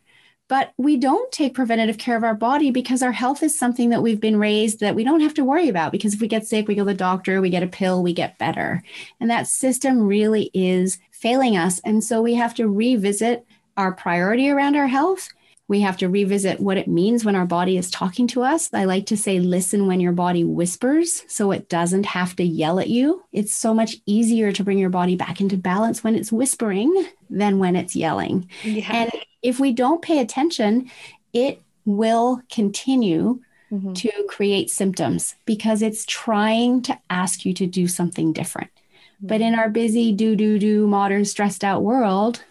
but 0.48 0.74
we 0.78 0.98
don't 0.98 1.32
take 1.32 1.54
preventative 1.54 1.98
care 1.98 2.18
of 2.18 2.24
our 2.24 2.36
body 2.36 2.70
because 2.72 3.02
our 3.02 3.12
health 3.12 3.42
is 3.44 3.58
something 3.58 3.90
that 3.90 4.02
we've 4.04 4.20
been 4.20 4.38
raised 4.38 4.80
that 4.80 4.96
we 4.96 5.04
don't 5.04 5.22
have 5.22 5.34
to 5.34 5.44
worry 5.44 5.70
about. 5.70 5.92
Because 5.92 6.14
if 6.14 6.22
we 6.22 6.28
get 6.28 6.46
sick 6.46 6.68
we 6.68 6.76
go 6.76 6.82
to 6.82 6.86
the 6.86 6.94
doctor 6.94 7.42
we 7.42 7.50
get 7.50 7.64
a 7.64 7.68
pill 7.68 8.04
we 8.04 8.14
get 8.14 8.38
better. 8.38 8.84
And 9.20 9.30
that 9.30 9.48
system 9.48 10.02
really 10.02 10.52
is 10.54 11.00
failing 11.12 11.58
us. 11.58 11.80
And 11.80 12.04
so 12.04 12.22
we 12.22 12.34
have 12.36 12.54
to 12.56 12.68
revisit 12.68 13.46
our 13.78 13.94
priority 13.94 14.50
around 14.50 14.76
our 14.76 14.88
health 14.88 15.30
we 15.68 15.82
have 15.82 15.98
to 15.98 16.10
revisit 16.10 16.60
what 16.60 16.78
it 16.78 16.88
means 16.88 17.24
when 17.24 17.36
our 17.36 17.46
body 17.46 17.78
is 17.78 17.90
talking 17.90 18.28
to 18.28 18.44
us. 18.44 18.70
I 18.74 18.84
like 18.84 19.06
to 19.08 19.18
say, 19.18 19.40
listen 19.40 19.88
when 19.88 20.02
your 20.02 20.12
body 20.12 20.44
whispers 20.44 21.24
so 21.28 21.52
it 21.52 21.70
doesn't 21.70 22.06
have 22.06 22.36
to 22.36 22.44
yell 22.44 22.80
at 22.80 22.90
you. 22.90 23.24
It's 23.32 23.54
so 23.54 23.74
much 23.74 23.98
easier 24.06 24.52
to 24.52 24.64
bring 24.64 24.78
your 24.78 24.90
body 24.90 25.16
back 25.16 25.40
into 25.40 25.58
balance 25.58 26.04
when 26.04 26.16
it's 26.16 26.32
whispering 26.32 27.08
than 27.30 27.60
when 27.60 27.76
it's 27.76 27.96
yelling. 27.96 28.50
Yeah. 28.64 28.92
And 28.92 29.12
if 29.42 29.60
we 29.60 29.72
don't 29.72 30.02
pay 30.02 30.20
attention, 30.20 30.92
it 31.32 31.62
will 31.86 32.42
continue 32.52 33.40
mm-hmm. 33.72 33.94
to 33.94 34.12
create 34.28 34.70
symptoms 34.70 35.36
because 35.46 35.82
it's 35.82 36.06
trying 36.06 36.82
to 36.84 37.00
ask 37.10 37.46
you 37.46 37.54
to 37.54 37.66
do 37.66 37.88
something 37.88 38.34
different. 38.34 38.70
Mm-hmm. 39.18 39.28
But 39.28 39.42
in 39.42 39.56
our 39.56 39.70
busy, 39.70 40.12
do, 40.12 40.36
do, 40.36 40.60
do, 40.60 40.88
modern, 40.88 41.26
stressed 41.26 41.64
out 41.64 41.84
world, 41.84 42.44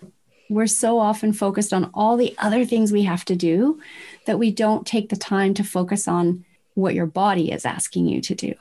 we're 0.53 0.67
so 0.67 0.99
often 0.99 1.33
focused 1.33 1.73
on 1.73 1.91
all 1.95 2.17
the 2.17 2.35
other 2.39 2.65
things 2.65 2.93
we 2.93 3.03
have 3.03 3.25
to 3.25 3.35
do 3.35 3.81
that 4.27 4.39
we 4.39 4.51
don't 4.51 4.87
take 4.87 5.09
the 5.09 5.17
time 5.17 5.55
to 5.55 5.65
focus 5.65 6.07
on 6.07 6.45
what 6.75 6.95
your 6.95 7.07
body 7.07 7.51
is 7.51 7.65
asking 7.65 8.07
you 8.07 8.21
to 8.21 8.35
do. 8.35 8.55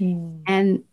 Mm. 0.00 0.42
And 0.46 0.84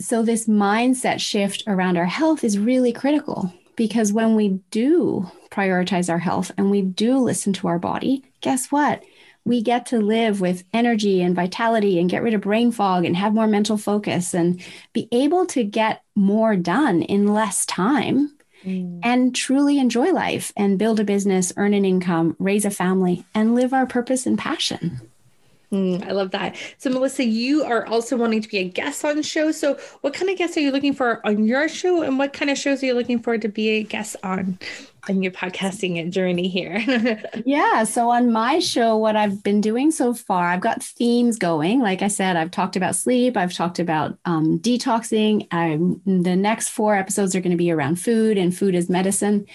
so, 0.00 0.22
this 0.22 0.46
mindset 0.46 1.20
shift 1.20 1.62
around 1.66 1.96
our 1.96 2.04
health 2.04 2.42
is 2.42 2.58
really 2.58 2.92
critical 2.92 3.52
because 3.76 4.12
when 4.12 4.34
we 4.34 4.60
do 4.70 5.30
prioritize 5.50 6.10
our 6.10 6.18
health 6.18 6.50
and 6.56 6.70
we 6.70 6.82
do 6.82 7.18
listen 7.18 7.52
to 7.54 7.68
our 7.68 7.78
body, 7.78 8.24
guess 8.40 8.72
what? 8.72 9.02
We 9.44 9.62
get 9.62 9.86
to 9.86 9.98
live 9.98 10.40
with 10.40 10.64
energy 10.72 11.20
and 11.20 11.36
vitality 11.36 12.00
and 12.00 12.08
get 12.08 12.22
rid 12.22 12.34
of 12.34 12.40
brain 12.40 12.72
fog 12.72 13.04
and 13.04 13.16
have 13.16 13.34
more 13.34 13.46
mental 13.46 13.76
focus 13.76 14.34
and 14.34 14.60
be 14.92 15.06
able 15.12 15.46
to 15.46 15.62
get 15.62 16.02
more 16.14 16.56
done 16.56 17.02
in 17.02 17.28
less 17.28 17.66
time 17.66 18.34
mm. 18.64 19.00
and 19.02 19.34
truly 19.34 19.78
enjoy 19.78 20.12
life 20.12 20.52
and 20.56 20.78
build 20.78 21.00
a 21.00 21.04
business, 21.04 21.52
earn 21.56 21.74
an 21.74 21.84
income, 21.84 22.36
raise 22.38 22.64
a 22.64 22.70
family, 22.70 23.24
and 23.34 23.54
live 23.54 23.72
our 23.72 23.86
purpose 23.86 24.26
and 24.26 24.38
passion. 24.38 25.00
Mm, 25.72 26.06
I 26.06 26.12
love 26.12 26.30
that. 26.30 26.56
So, 26.78 26.88
Melissa, 26.90 27.24
you 27.24 27.64
are 27.64 27.84
also 27.86 28.16
wanting 28.16 28.40
to 28.42 28.48
be 28.48 28.58
a 28.58 28.64
guest 28.64 29.04
on 29.04 29.20
shows. 29.22 29.58
So, 29.58 29.78
what 30.02 30.14
kind 30.14 30.30
of 30.30 30.38
guests 30.38 30.56
are 30.56 30.60
you 30.60 30.70
looking 30.70 30.92
for 30.92 31.26
on 31.26 31.44
your 31.44 31.68
show, 31.68 32.02
and 32.02 32.18
what 32.18 32.32
kind 32.32 32.50
of 32.50 32.56
shows 32.56 32.82
are 32.82 32.86
you 32.86 32.94
looking 32.94 33.18
for 33.18 33.36
to 33.38 33.48
be 33.48 33.70
a 33.70 33.82
guest 33.82 34.14
on 34.22 34.58
on 35.08 35.22
your 35.22 35.32
podcasting 35.32 36.10
journey 36.10 36.48
here? 36.48 36.82
yeah. 37.44 37.84
So, 37.84 38.10
on 38.10 38.32
my 38.32 38.58
show, 38.58 38.96
what 38.96 39.16
I've 39.16 39.42
been 39.42 39.60
doing 39.60 39.90
so 39.90 40.14
far, 40.14 40.48
I've 40.48 40.60
got 40.60 40.82
themes 40.82 41.38
going. 41.38 41.80
Like 41.80 42.02
I 42.02 42.08
said, 42.08 42.36
I've 42.36 42.50
talked 42.50 42.76
about 42.76 42.96
sleep, 42.96 43.36
I've 43.36 43.52
talked 43.52 43.78
about 43.78 44.18
um, 44.24 44.58
detoxing. 44.58 45.46
I'm, 45.50 46.00
the 46.04 46.36
next 46.36 46.68
four 46.68 46.94
episodes 46.96 47.34
are 47.34 47.40
going 47.40 47.50
to 47.52 47.56
be 47.56 47.70
around 47.70 47.96
food 47.96 48.38
and 48.38 48.56
food 48.56 48.74
as 48.74 48.88
medicine. 48.88 49.46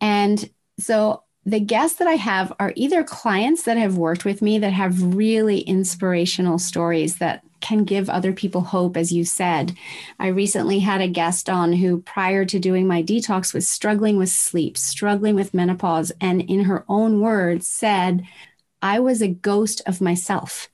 And 0.00 0.48
so 0.78 1.22
the 1.50 1.60
guests 1.60 1.98
that 1.98 2.06
I 2.06 2.14
have 2.14 2.52
are 2.60 2.72
either 2.76 3.02
clients 3.02 3.64
that 3.64 3.76
have 3.76 3.96
worked 3.96 4.24
with 4.24 4.40
me 4.40 4.58
that 4.60 4.72
have 4.72 5.16
really 5.16 5.60
inspirational 5.60 6.58
stories 6.58 7.16
that 7.16 7.42
can 7.60 7.82
give 7.82 8.08
other 8.08 8.32
people 8.32 8.60
hope, 8.60 8.96
as 8.96 9.12
you 9.12 9.24
said. 9.24 9.76
I 10.20 10.28
recently 10.28 10.78
had 10.78 11.00
a 11.00 11.08
guest 11.08 11.50
on 11.50 11.72
who, 11.72 12.02
prior 12.02 12.44
to 12.44 12.58
doing 12.60 12.86
my 12.86 13.02
detox, 13.02 13.52
was 13.52 13.68
struggling 13.68 14.16
with 14.16 14.28
sleep, 14.28 14.78
struggling 14.78 15.34
with 15.34 15.52
menopause, 15.52 16.12
and 16.20 16.40
in 16.40 16.64
her 16.64 16.84
own 16.88 17.20
words 17.20 17.68
said, 17.68 18.22
I 18.80 19.00
was 19.00 19.20
a 19.20 19.28
ghost 19.28 19.82
of 19.86 20.00
myself 20.00 20.68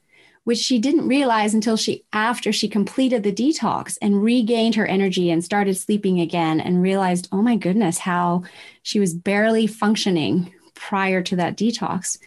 which 0.44 0.58
she 0.58 0.78
didn't 0.78 1.08
realize 1.08 1.54
until 1.54 1.76
she 1.76 2.04
after 2.12 2.52
she 2.52 2.68
completed 2.68 3.24
the 3.24 3.32
detox 3.32 3.98
and 4.00 4.22
regained 4.22 4.76
her 4.76 4.86
energy 4.86 5.28
and 5.28 5.44
started 5.44 5.76
sleeping 5.76 6.20
again 6.20 6.60
and 6.60 6.80
realized 6.80 7.26
oh 7.32 7.42
my 7.42 7.56
goodness 7.56 7.98
how 7.98 8.44
she 8.84 9.00
was 9.00 9.12
barely 9.12 9.66
functioning 9.66 10.54
prior 10.76 11.22
to 11.22 11.36
that 11.36 11.56
detox. 11.56 12.18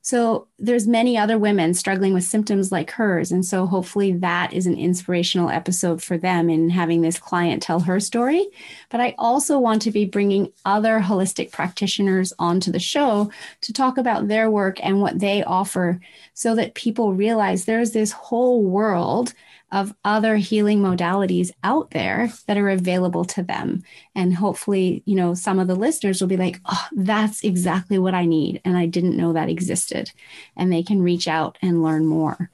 So 0.00 0.48
there's 0.58 0.86
many 0.86 1.18
other 1.18 1.36
women 1.36 1.74
struggling 1.74 2.14
with 2.14 2.24
symptoms 2.24 2.72
like 2.72 2.90
hers. 2.92 3.30
And 3.30 3.44
so 3.44 3.66
hopefully 3.66 4.12
that 4.12 4.54
is 4.54 4.66
an 4.66 4.78
inspirational 4.78 5.50
episode 5.50 6.02
for 6.02 6.16
them 6.16 6.48
in 6.48 6.70
having 6.70 7.02
this 7.02 7.18
client 7.18 7.62
tell 7.62 7.80
her 7.80 8.00
story. 8.00 8.48
But 8.88 9.00
I 9.02 9.14
also 9.18 9.58
want 9.58 9.82
to 9.82 9.90
be 9.90 10.06
bringing 10.06 10.50
other 10.64 11.00
holistic 11.00 11.52
practitioners 11.52 12.32
onto 12.38 12.72
the 12.72 12.78
show 12.78 13.30
to 13.62 13.72
talk 13.72 13.98
about 13.98 14.28
their 14.28 14.50
work 14.50 14.78
and 14.82 15.02
what 15.02 15.18
they 15.18 15.44
offer 15.44 16.00
so 16.32 16.54
that 16.54 16.74
people 16.74 17.12
realize 17.12 17.64
there's 17.64 17.90
this 17.90 18.12
whole 18.12 18.62
world 18.62 19.34
of 19.72 19.92
other 20.04 20.36
healing 20.36 20.80
modalities 20.80 21.50
out 21.64 21.90
there 21.90 22.30
that 22.46 22.56
are 22.56 22.70
available 22.70 23.24
to 23.24 23.42
them. 23.42 23.82
And 24.14 24.34
hopefully, 24.34 25.02
you 25.06 25.16
know, 25.16 25.34
some 25.34 25.58
of 25.58 25.66
the 25.66 25.74
listeners 25.74 26.20
will 26.20 26.28
be 26.28 26.36
like, 26.36 26.60
oh, 26.66 26.86
that's 26.92 27.42
exactly 27.42 27.98
what 27.98 28.14
I 28.14 28.26
need. 28.26 28.60
And 28.64 28.76
I 28.76 28.86
didn't 28.86 29.16
know 29.16 29.32
that 29.32 29.48
existed. 29.48 30.12
And 30.56 30.72
they 30.72 30.82
can 30.82 31.02
reach 31.02 31.28
out 31.28 31.58
and 31.62 31.82
learn 31.82 32.06
more. 32.06 32.50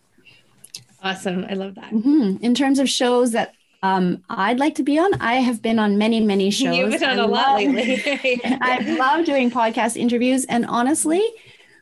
Awesome. 1.03 1.45
I 1.49 1.55
love 1.55 1.75
that. 1.77 1.91
Mm-hmm. 1.91 2.45
In 2.45 2.55
terms 2.55 2.79
of 2.79 2.89
shows 2.89 3.33
that 3.33 3.55
um, 3.83 4.23
I'd 4.31 4.61
like 4.61 4.77
to 4.77 4.85
be 4.85 4.99
on. 4.99 5.13
I 5.15 5.35
have 5.35 5.61
been 5.61 5.79
on 5.79 5.99
many, 5.99 6.21
many 6.21 6.51
shows. 6.51 6.77
You've 6.77 6.93
been 6.93 7.05
on 7.05 7.19
I 7.19 7.23
a 7.23 7.27
lot 7.27 7.57
lately. 7.57 8.41
I 8.61 8.79
love 8.97 9.25
doing 9.27 9.51
podcast 9.51 9.97
interviews. 9.97 10.45
And 10.45 10.65
honestly, 10.67 11.23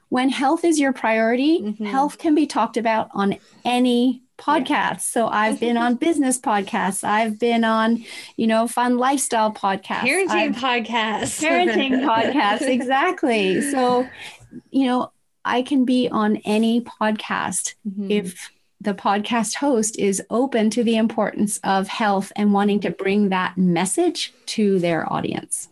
when 0.09 0.31
health 0.31 0.65
is 0.65 0.81
your 0.81 0.93
priority, 0.93 1.61
mm-hmm. 1.61 1.85
health 1.85 2.19
can 2.19 2.35
be 2.35 2.47
talked 2.47 2.79
about 2.79 3.11
on 3.13 3.37
any 3.67 4.23
podcasts. 4.39 5.03
So 5.03 5.29
I've 5.29 5.61
been 5.61 5.77
on 5.77 5.95
business 5.97 6.39
podcasts. 6.39 7.05
I've 7.05 7.39
been 7.39 7.65
on, 7.65 8.05
you 8.37 8.47
know, 8.47 8.67
fun 8.67 8.97
lifestyle 8.97 9.53
podcasts. 9.53 10.09
Parenting 10.09 10.55
podcasts. 10.55 11.43
Parenting 11.43 12.01
podcasts. 12.05 12.67
Exactly. 12.67 13.61
So, 13.61 14.09
you 14.71 14.87
know, 14.87 15.13
I 15.45 15.63
can 15.63 15.85
be 15.85 16.09
on 16.09 16.37
any 16.39 16.81
podcast 16.81 17.75
mm-hmm. 17.87 18.11
if 18.11 18.51
the 18.81 18.95
podcast 18.95 19.57
host 19.57 19.99
is 19.99 20.23
open 20.31 20.71
to 20.71 20.83
the 20.83 20.97
importance 20.97 21.61
of 21.65 21.89
health 21.89 22.33
and 22.37 22.53
wanting 22.53 22.81
to 22.81 22.91
bring 22.91 23.29
that 23.29 23.59
message 23.59 24.33
to 24.47 24.79
their 24.79 25.11
audience. 25.13 25.69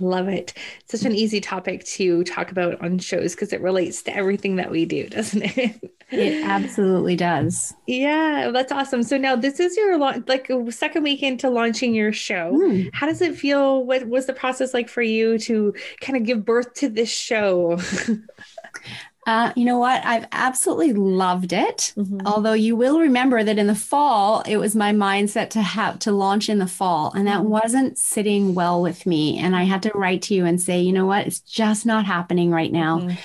Love 0.00 0.28
it. 0.28 0.54
Such 0.86 1.04
an 1.04 1.14
easy 1.14 1.40
topic 1.40 1.84
to 1.84 2.24
talk 2.24 2.50
about 2.50 2.80
on 2.82 2.98
shows 2.98 3.34
because 3.34 3.52
it 3.52 3.60
relates 3.60 4.02
to 4.02 4.14
everything 4.14 4.56
that 4.56 4.70
we 4.70 4.84
do, 4.84 5.08
doesn't 5.08 5.42
it? 5.56 5.92
It 6.10 6.44
absolutely 6.44 7.16
does. 7.16 7.74
Yeah, 7.86 8.50
that's 8.52 8.72
awesome. 8.72 9.02
So 9.02 9.18
now 9.18 9.36
this 9.36 9.60
is 9.60 9.76
your 9.76 9.98
like 9.98 10.50
second 10.70 11.02
week 11.02 11.22
into 11.22 11.50
launching 11.50 11.94
your 11.94 12.12
show. 12.12 12.52
Mm. 12.52 12.90
How 12.94 13.06
does 13.06 13.20
it 13.20 13.36
feel? 13.36 13.84
What 13.84 14.08
was 14.08 14.26
the 14.26 14.32
process 14.32 14.72
like 14.72 14.88
for 14.88 15.02
you 15.02 15.38
to 15.40 15.74
kind 16.00 16.16
of 16.16 16.24
give 16.24 16.44
birth 16.44 16.72
to 16.74 16.88
this 16.88 17.10
show? 17.10 17.78
Uh, 19.28 19.52
you 19.56 19.66
know 19.66 19.78
what? 19.78 20.02
I've 20.06 20.24
absolutely 20.32 20.94
loved 20.94 21.52
it. 21.52 21.92
Mm-hmm. 21.98 22.20
Although 22.24 22.54
you 22.54 22.74
will 22.74 22.98
remember 22.98 23.44
that 23.44 23.58
in 23.58 23.66
the 23.66 23.74
fall, 23.74 24.40
it 24.46 24.56
was 24.56 24.74
my 24.74 24.90
mindset 24.90 25.50
to 25.50 25.60
have 25.60 25.98
to 25.98 26.12
launch 26.12 26.48
in 26.48 26.58
the 26.58 26.66
fall, 26.66 27.12
and 27.14 27.26
that 27.26 27.40
mm-hmm. 27.40 27.50
wasn't 27.50 27.98
sitting 27.98 28.54
well 28.54 28.80
with 28.80 29.04
me. 29.04 29.38
And 29.38 29.54
I 29.54 29.64
had 29.64 29.82
to 29.82 29.92
write 29.94 30.22
to 30.22 30.34
you 30.34 30.46
and 30.46 30.58
say, 30.58 30.80
you 30.80 30.94
know 30.94 31.04
what? 31.04 31.26
It's 31.26 31.40
just 31.40 31.84
not 31.84 32.06
happening 32.06 32.50
right 32.50 32.72
now. 32.72 33.00
Mm-hmm. 33.00 33.16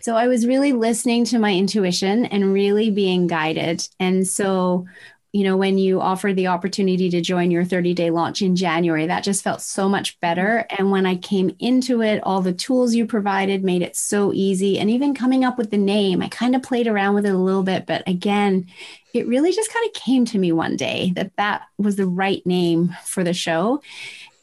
So 0.00 0.16
I 0.16 0.28
was 0.28 0.46
really 0.46 0.72
listening 0.72 1.26
to 1.26 1.38
my 1.38 1.54
intuition 1.54 2.24
and 2.24 2.54
really 2.54 2.90
being 2.90 3.26
guided. 3.26 3.86
And 4.00 4.26
so 4.26 4.86
you 5.34 5.42
know, 5.42 5.56
when 5.56 5.78
you 5.78 6.00
offered 6.00 6.36
the 6.36 6.46
opportunity 6.46 7.10
to 7.10 7.20
join 7.20 7.50
your 7.50 7.64
30 7.64 7.92
day 7.92 8.10
launch 8.10 8.40
in 8.40 8.54
January, 8.54 9.08
that 9.08 9.24
just 9.24 9.42
felt 9.42 9.60
so 9.60 9.88
much 9.88 10.20
better. 10.20 10.64
And 10.70 10.92
when 10.92 11.06
I 11.06 11.16
came 11.16 11.56
into 11.58 12.02
it, 12.02 12.22
all 12.22 12.40
the 12.40 12.52
tools 12.52 12.94
you 12.94 13.04
provided 13.04 13.64
made 13.64 13.82
it 13.82 13.96
so 13.96 14.32
easy. 14.32 14.78
And 14.78 14.88
even 14.88 15.12
coming 15.12 15.44
up 15.44 15.58
with 15.58 15.72
the 15.72 15.76
name, 15.76 16.22
I 16.22 16.28
kind 16.28 16.54
of 16.54 16.62
played 16.62 16.86
around 16.86 17.16
with 17.16 17.26
it 17.26 17.34
a 17.34 17.36
little 17.36 17.64
bit. 17.64 17.84
But 17.84 18.06
again, 18.06 18.68
it 19.12 19.26
really 19.26 19.50
just 19.50 19.72
kind 19.72 19.84
of 19.88 20.00
came 20.00 20.24
to 20.26 20.38
me 20.38 20.52
one 20.52 20.76
day 20.76 21.12
that 21.16 21.32
that 21.36 21.62
was 21.78 21.96
the 21.96 22.06
right 22.06 22.46
name 22.46 22.94
for 23.04 23.24
the 23.24 23.34
show. 23.34 23.82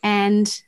And 0.03 0.61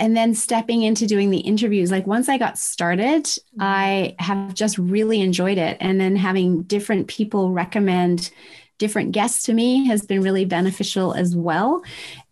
and 0.00 0.16
then 0.16 0.34
stepping 0.34 0.82
into 0.82 1.06
doing 1.06 1.30
the 1.30 1.38
interviews 1.38 1.92
like 1.92 2.06
once 2.06 2.28
i 2.28 2.36
got 2.36 2.58
started 2.58 3.24
mm-hmm. 3.24 3.60
i 3.60 4.16
have 4.18 4.52
just 4.52 4.76
really 4.78 5.20
enjoyed 5.20 5.58
it 5.58 5.76
and 5.80 6.00
then 6.00 6.16
having 6.16 6.62
different 6.62 7.06
people 7.06 7.52
recommend 7.52 8.30
different 8.82 9.12
guests 9.12 9.44
to 9.44 9.52
me 9.52 9.86
has 9.86 10.04
been 10.04 10.20
really 10.20 10.44
beneficial 10.44 11.12
as 11.12 11.36
well. 11.36 11.84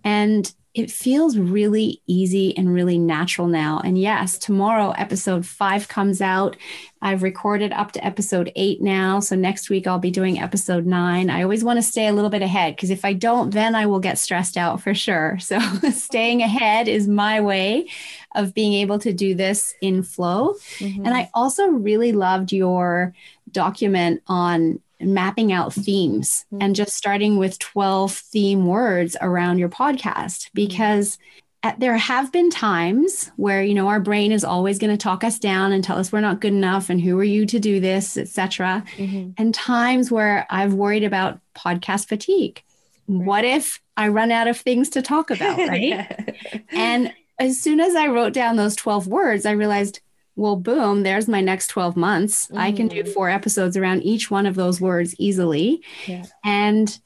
And 0.02 0.52
it 0.75 0.90
feels 0.90 1.38
really 1.38 2.02
easy 2.09 2.57
and 2.57 2.75
really 2.75 2.99
natural 2.99 3.47
now. 3.47 3.80
And 3.85 3.97
yes, 3.97 4.37
tomorrow 4.37 4.90
episode 4.99 5.47
five 5.47 5.87
comes 5.87 6.21
out. 6.21 6.57
I've 7.00 7.23
recorded 7.23 7.73
up 7.73 7.92
to 7.92 8.04
episode 8.04 8.50
eight 8.57 8.83
now. 8.83 9.21
So 9.21 9.37
next 9.37 9.71
week 9.71 9.87
I'll 9.87 10.00
be 10.00 10.11
doing 10.11 10.40
episode 10.40 10.87
nine. 10.87 11.30
I 11.30 11.45
always 11.45 11.62
want 11.62 11.78
to 11.78 11.83
stay 11.83 12.09
a 12.09 12.12
little 12.12 12.30
bit 12.30 12.42
ahead 12.42 12.75
because 12.75 12.90
if 12.90 13.04
I 13.04 13.12
don't, 13.12 13.50
then 13.50 13.76
I 13.76 13.87
will 13.87 14.00
get 14.00 14.19
stressed 14.19 14.57
out 14.57 14.83
for 14.83 14.92
sure. 14.92 15.38
So 15.50 15.59
staying 15.90 16.42
ahead 16.42 16.88
is 16.88 17.07
my 17.07 17.40
way 17.40 17.88
of 18.35 18.54
being 18.54 18.73
able 18.75 18.99
to 19.00 19.12
do 19.12 19.37
this 19.37 19.75
in 19.80 20.02
flow. 20.02 20.54
Mm-hmm. 20.78 21.07
And 21.07 21.14
I 21.14 21.30
also 21.33 21.69
really 21.69 22.11
loved 22.11 22.52
your 22.52 23.14
document 23.52 24.23
on 24.26 24.80
mapping 25.00 25.52
out 25.52 25.73
themes 25.73 26.45
mm-hmm. 26.52 26.62
and 26.62 26.76
just 26.76 26.95
starting 26.95 27.37
with 27.37 27.59
12 27.59 28.12
theme 28.12 28.66
words 28.66 29.16
around 29.21 29.59
your 29.59 29.69
podcast 29.69 30.45
mm-hmm. 30.45 30.50
because 30.54 31.19
at, 31.62 31.78
there 31.78 31.97
have 31.97 32.33
been 32.33 32.50
times 32.50 33.30
where 33.37 33.62
you 33.62 33.75
know 33.75 33.88
our 33.88 34.00
brain 34.00 34.33
is 34.33 34.45
always 34.45 34.78
going 34.78 34.90
to 34.90 35.02
talk 35.02 35.25
us 35.25 35.38
down 35.38 35.73
and 35.73 35.85
tell 35.85 35.99
us 35.99 36.12
we're 36.12 36.21
not 36.21 36.40
good 36.40 36.52
enough 36.52 36.90
and 36.90 37.00
who 37.00 37.19
are 37.19 37.25
you 37.25 37.47
to 37.47 37.59
do 37.59 37.80
this 37.80 38.16
etc 38.16 38.85
mm-hmm. 38.97 39.30
and 39.37 39.54
times 39.54 40.11
where 40.11 40.47
i've 40.50 40.75
worried 40.75 41.04
about 41.04 41.40
podcast 41.54 42.09
fatigue 42.09 42.62
right. 43.09 43.26
what 43.26 43.45
if 43.45 43.80
i 43.97 44.09
run 44.09 44.30
out 44.30 44.49
of 44.49 44.59
things 44.59 44.88
to 44.90 45.02
talk 45.02 45.30
about 45.30 45.59
right 45.69 46.35
and 46.71 47.12
as 47.38 47.61
soon 47.61 47.80
as 47.80 47.95
i 47.95 48.07
wrote 48.07 48.33
down 48.33 48.57
those 48.57 48.76
12 48.76 49.07
words 49.07 49.45
i 49.45 49.52
realized 49.52 50.00
well, 50.37 50.57
boom, 50.57 51.03
there's 51.03 51.29
my 51.29 51.41
next 51.41 51.69
12 51.69 51.97
months. 51.97 52.47
Mm-hmm. 52.47 52.59
I 52.59 52.73
can 52.73 52.89
do 52.89 53.03
mm. 53.03 53.13
four 53.13 53.29
episodes 53.29 53.77
around 53.77 54.03
each 54.03 54.31
one 54.31 54.47
of 54.47 54.55
those 54.55 54.81
words 54.81 55.15
easily. 55.19 55.83
Yeah. 56.07 56.25
And 56.45 56.99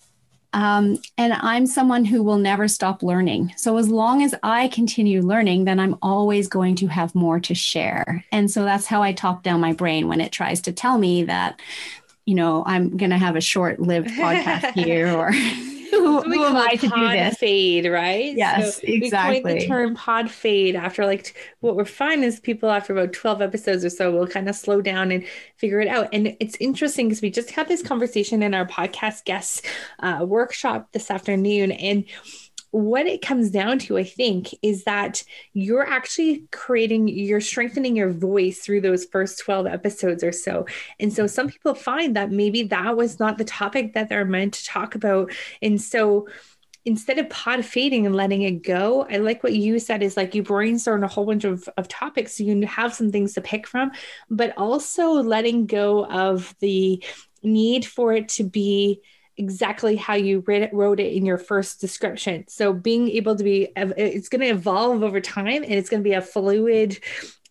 um, 0.53 1.03
and 1.19 1.33
I'm 1.33 1.67
someone 1.67 2.05
who 2.05 2.23
will 2.23 2.39
never 2.39 2.69
stop 2.69 3.03
learning. 3.03 3.53
So 3.57 3.77
as 3.77 3.89
long 3.89 4.23
as 4.23 4.37
I 4.45 4.69
continue 4.69 5.21
learning, 5.21 5.65
then 5.65 5.81
I'm 5.81 5.97
always 6.01 6.47
going 6.47 6.77
to 6.77 6.87
have 6.87 7.13
more 7.13 7.41
to 7.41 7.57
share. 7.57 8.25
And 8.31 8.49
so 8.49 8.65
that's 8.65 8.87
how 8.87 9.03
I 9.03 9.13
talk 9.13 9.43
down 9.43 9.61
my 9.61 9.73
brain 9.73 10.07
when 10.07 10.21
it 10.21 10.31
tries 10.31 10.61
to 10.63 10.73
tell 10.73 10.97
me 10.97 11.25
that, 11.25 11.61
you 12.25 12.37
know, 12.37 12.63
I'm 12.65 12.97
going 12.97 13.11
to 13.11 13.19
have 13.19 13.35
a 13.35 13.41
short 13.41 13.81
lived 13.81 14.09
podcast 14.11 14.75
here 14.75 15.09
or 15.09 15.33
who, 15.91 16.23
so 16.23 16.23
who 16.23 16.45
am 16.45 16.57
I 16.57 16.77
to 16.77 16.89
do 16.89 17.09
this? 17.11 17.37
Fade, 17.37 17.87
right? 17.87 18.35
Yes, 18.35 18.77
so 18.77 18.83
exactly. 18.85 19.37
We 19.37 19.43
coined 19.43 19.61
the 19.61 19.67
term 19.67 19.95
pod 19.95 20.31
fade 20.31 20.77
after 20.77 21.05
like 21.07 21.35
what 21.61 21.77
we're 21.77 21.85
finding 21.85 22.27
is 22.29 22.41
people 22.41 22.71
after 22.71 22.93
about 22.93 23.13
12 23.13 23.43
episodes 23.43 23.85
or 23.85 23.91
so 23.91 24.11
will 24.11 24.27
kind 24.27 24.49
of 24.49 24.55
slow 24.55 24.81
down 24.81 25.13
and 25.13 25.25
figure 25.57 25.81
it 25.81 25.89
out. 25.89 26.09
And 26.13 26.37
it's 26.41 26.57
interesting 26.61 27.09
because 27.09 27.23
we 27.23 27.31
just 27.31 27.51
had 27.51 27.69
this 27.69 27.83
conversation 27.83 28.43
in 28.43 28.55
our 28.55 28.67
podcast 28.67 29.25
guest 29.25 29.67
uh, 30.01 30.25
workshop 30.27 30.93
this 30.93 31.11
afternoon. 31.11 31.73
And 31.73 32.05
what 32.75 33.07
it 33.07 33.23
comes 33.23 33.51
down 33.51 33.79
to, 33.79 33.97
I 33.97 34.03
think, 34.03 34.49
is 34.61 34.83
that 34.83 35.23
you're 35.53 35.87
actually 35.87 36.43
creating, 36.51 37.07
you're 37.07 37.41
strengthening 37.41 37.95
your 37.95 38.11
voice 38.11 38.59
through 38.59 38.81
those 38.81 39.05
first 39.05 39.39
12 39.39 39.69
episodes 39.69 40.25
or 40.25 40.33
so. 40.33 40.67
And 40.99 41.13
so 41.13 41.29
some 41.29 41.49
people 41.49 41.77
find 41.77 42.17
that 42.17 42.33
maybe 42.33 42.65
that 42.65 42.97
was 42.97 43.21
not 43.21 43.39
the 43.39 43.45
topic 43.45 43.95
that 43.95 44.09
they're 44.09 44.25
meant 44.25 44.55
to 44.55 44.65
talk 44.65 44.97
about. 44.97 45.33
And 45.63 45.81
so, 45.81 46.27
instead 46.85 47.19
of 47.19 47.31
pod 47.31 47.65
fading 47.65 48.07
and 48.07 48.15
letting 48.17 48.43
it 48.43 48.63
go, 48.63 49.07
I 49.09 49.19
like 49.19 49.45
what 49.45 49.55
you 49.55 49.79
said 49.79 50.03
is 50.03 50.17
like 50.17 50.35
you 50.35 50.43
brainstorm 50.43 51.05
a 51.05 51.09
whole 51.09 51.25
bunch 51.25 51.45
of, 51.45 51.67
of 51.79 51.89
topics 51.89 52.37
so 52.37 52.45
you 52.45 52.67
have 52.67 52.93
some 52.93 53.11
things 53.11 53.35
to 53.35 53.41
pick 53.41 53.69
from, 53.69 53.93
but 54.29 54.53
also 54.59 55.13
letting 55.13 55.67
go 55.67 56.05
of 56.07 56.55
the 56.59 57.03
need 57.43 57.87
for 57.87 58.13
it 58.13 58.29
to 58.31 58.45
be 58.45 59.01
exactly 59.37 59.97
how 59.97 60.15
you 60.15 60.43
it, 60.49 60.73
wrote 60.73 61.01
it 61.01 61.13
in 61.13 61.27
your 61.27 61.39
first 61.39 61.81
description. 61.81 62.45
So 62.49 62.73
being 62.73 63.09
able 63.11 63.37
to 63.37 63.45
be, 63.45 63.73
it's 63.77 64.29
going 64.29 64.41
to 64.43 64.49
evolve 64.49 65.03
over 65.03 65.21
time 65.21 65.63
and 65.63 65.73
it's 65.73 65.89
going 65.89 66.03
to 66.03 66.09
be 66.09 66.15
a 66.15 66.23
fluid 66.23 66.99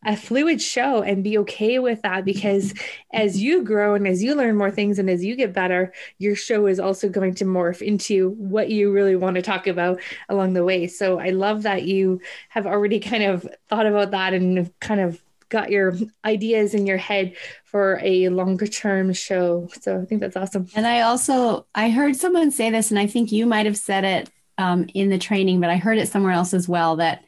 a 0.05 0.17
fluid 0.17 0.61
show 0.61 1.01
and 1.01 1.23
be 1.23 1.37
okay 1.37 1.79
with 1.79 2.01
that 2.01 2.25
because 2.25 2.73
as 3.13 3.41
you 3.41 3.63
grow 3.63 3.95
and 3.95 4.07
as 4.07 4.21
you 4.21 4.35
learn 4.35 4.55
more 4.55 4.71
things 4.71 4.99
and 4.99 5.09
as 5.09 5.23
you 5.23 5.35
get 5.35 5.53
better, 5.53 5.93
your 6.17 6.35
show 6.35 6.65
is 6.65 6.79
also 6.79 7.07
going 7.07 7.33
to 7.35 7.45
morph 7.45 7.81
into 7.81 8.31
what 8.31 8.69
you 8.69 8.91
really 8.91 9.15
want 9.15 9.35
to 9.35 9.41
talk 9.41 9.67
about 9.67 9.99
along 10.29 10.53
the 10.53 10.63
way. 10.65 10.87
So 10.87 11.19
I 11.19 11.29
love 11.29 11.63
that 11.63 11.83
you 11.83 12.19
have 12.49 12.67
already 12.67 12.99
kind 12.99 13.23
of 13.23 13.47
thought 13.69 13.85
about 13.85 14.11
that 14.11 14.33
and 14.33 14.71
kind 14.79 14.99
of 14.99 15.23
got 15.53 15.69
your 15.69 15.93
ideas 16.25 16.73
in 16.73 16.85
your 16.85 16.97
head 16.97 17.35
for 17.63 17.99
a 18.03 18.27
longer 18.29 18.67
term 18.67 19.13
show. 19.13 19.69
So 19.79 20.01
I 20.01 20.05
think 20.05 20.19
that's 20.19 20.35
awesome. 20.35 20.67
And 20.75 20.85
I 20.85 21.01
also 21.01 21.67
I 21.73 21.89
heard 21.89 22.17
someone 22.17 22.51
say 22.51 22.69
this, 22.71 22.89
and 22.89 22.99
I 22.99 23.07
think 23.07 23.31
you 23.31 23.45
might 23.45 23.67
have 23.67 23.77
said 23.77 24.03
it 24.03 24.29
um, 24.57 24.87
in 24.93 25.09
the 25.09 25.17
training, 25.17 25.61
but 25.61 25.69
I 25.69 25.77
heard 25.77 25.97
it 25.99 26.09
somewhere 26.09 26.33
else 26.33 26.53
as 26.53 26.67
well 26.67 26.97
that 26.97 27.23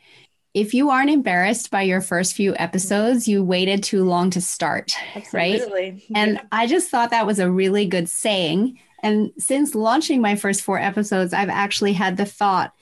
if 0.56 0.74
you 0.74 0.90
aren't 0.90 1.10
embarrassed 1.10 1.70
by 1.70 1.82
your 1.84 2.02
first 2.02 2.34
few 2.34 2.56
episodes, 2.56 3.28
you 3.28 3.44
waited 3.44 3.84
too 3.84 4.06
long 4.06 4.30
to 4.32 4.42
start, 4.42 4.94
Absolutely. 5.14 5.92
right? 5.92 6.02
And 6.16 6.34
yeah. 6.36 6.44
I 6.52 6.66
just 6.66 6.90
thought 6.90 7.12
that 7.12 7.28
was 7.28 7.40
a 7.40 7.52
really 7.52 7.86
good 7.86 8.10
saying. 8.10 8.80
And 9.04 9.32
since 9.38 9.76
launching 9.76 10.22
my 10.22 10.36
first 10.36 10.62
four 10.62 10.80
episodes, 10.80 11.34
I've 11.34 11.50
actually 11.50 11.94
had 11.94 12.16
the 12.18 12.26
thought 12.26 12.74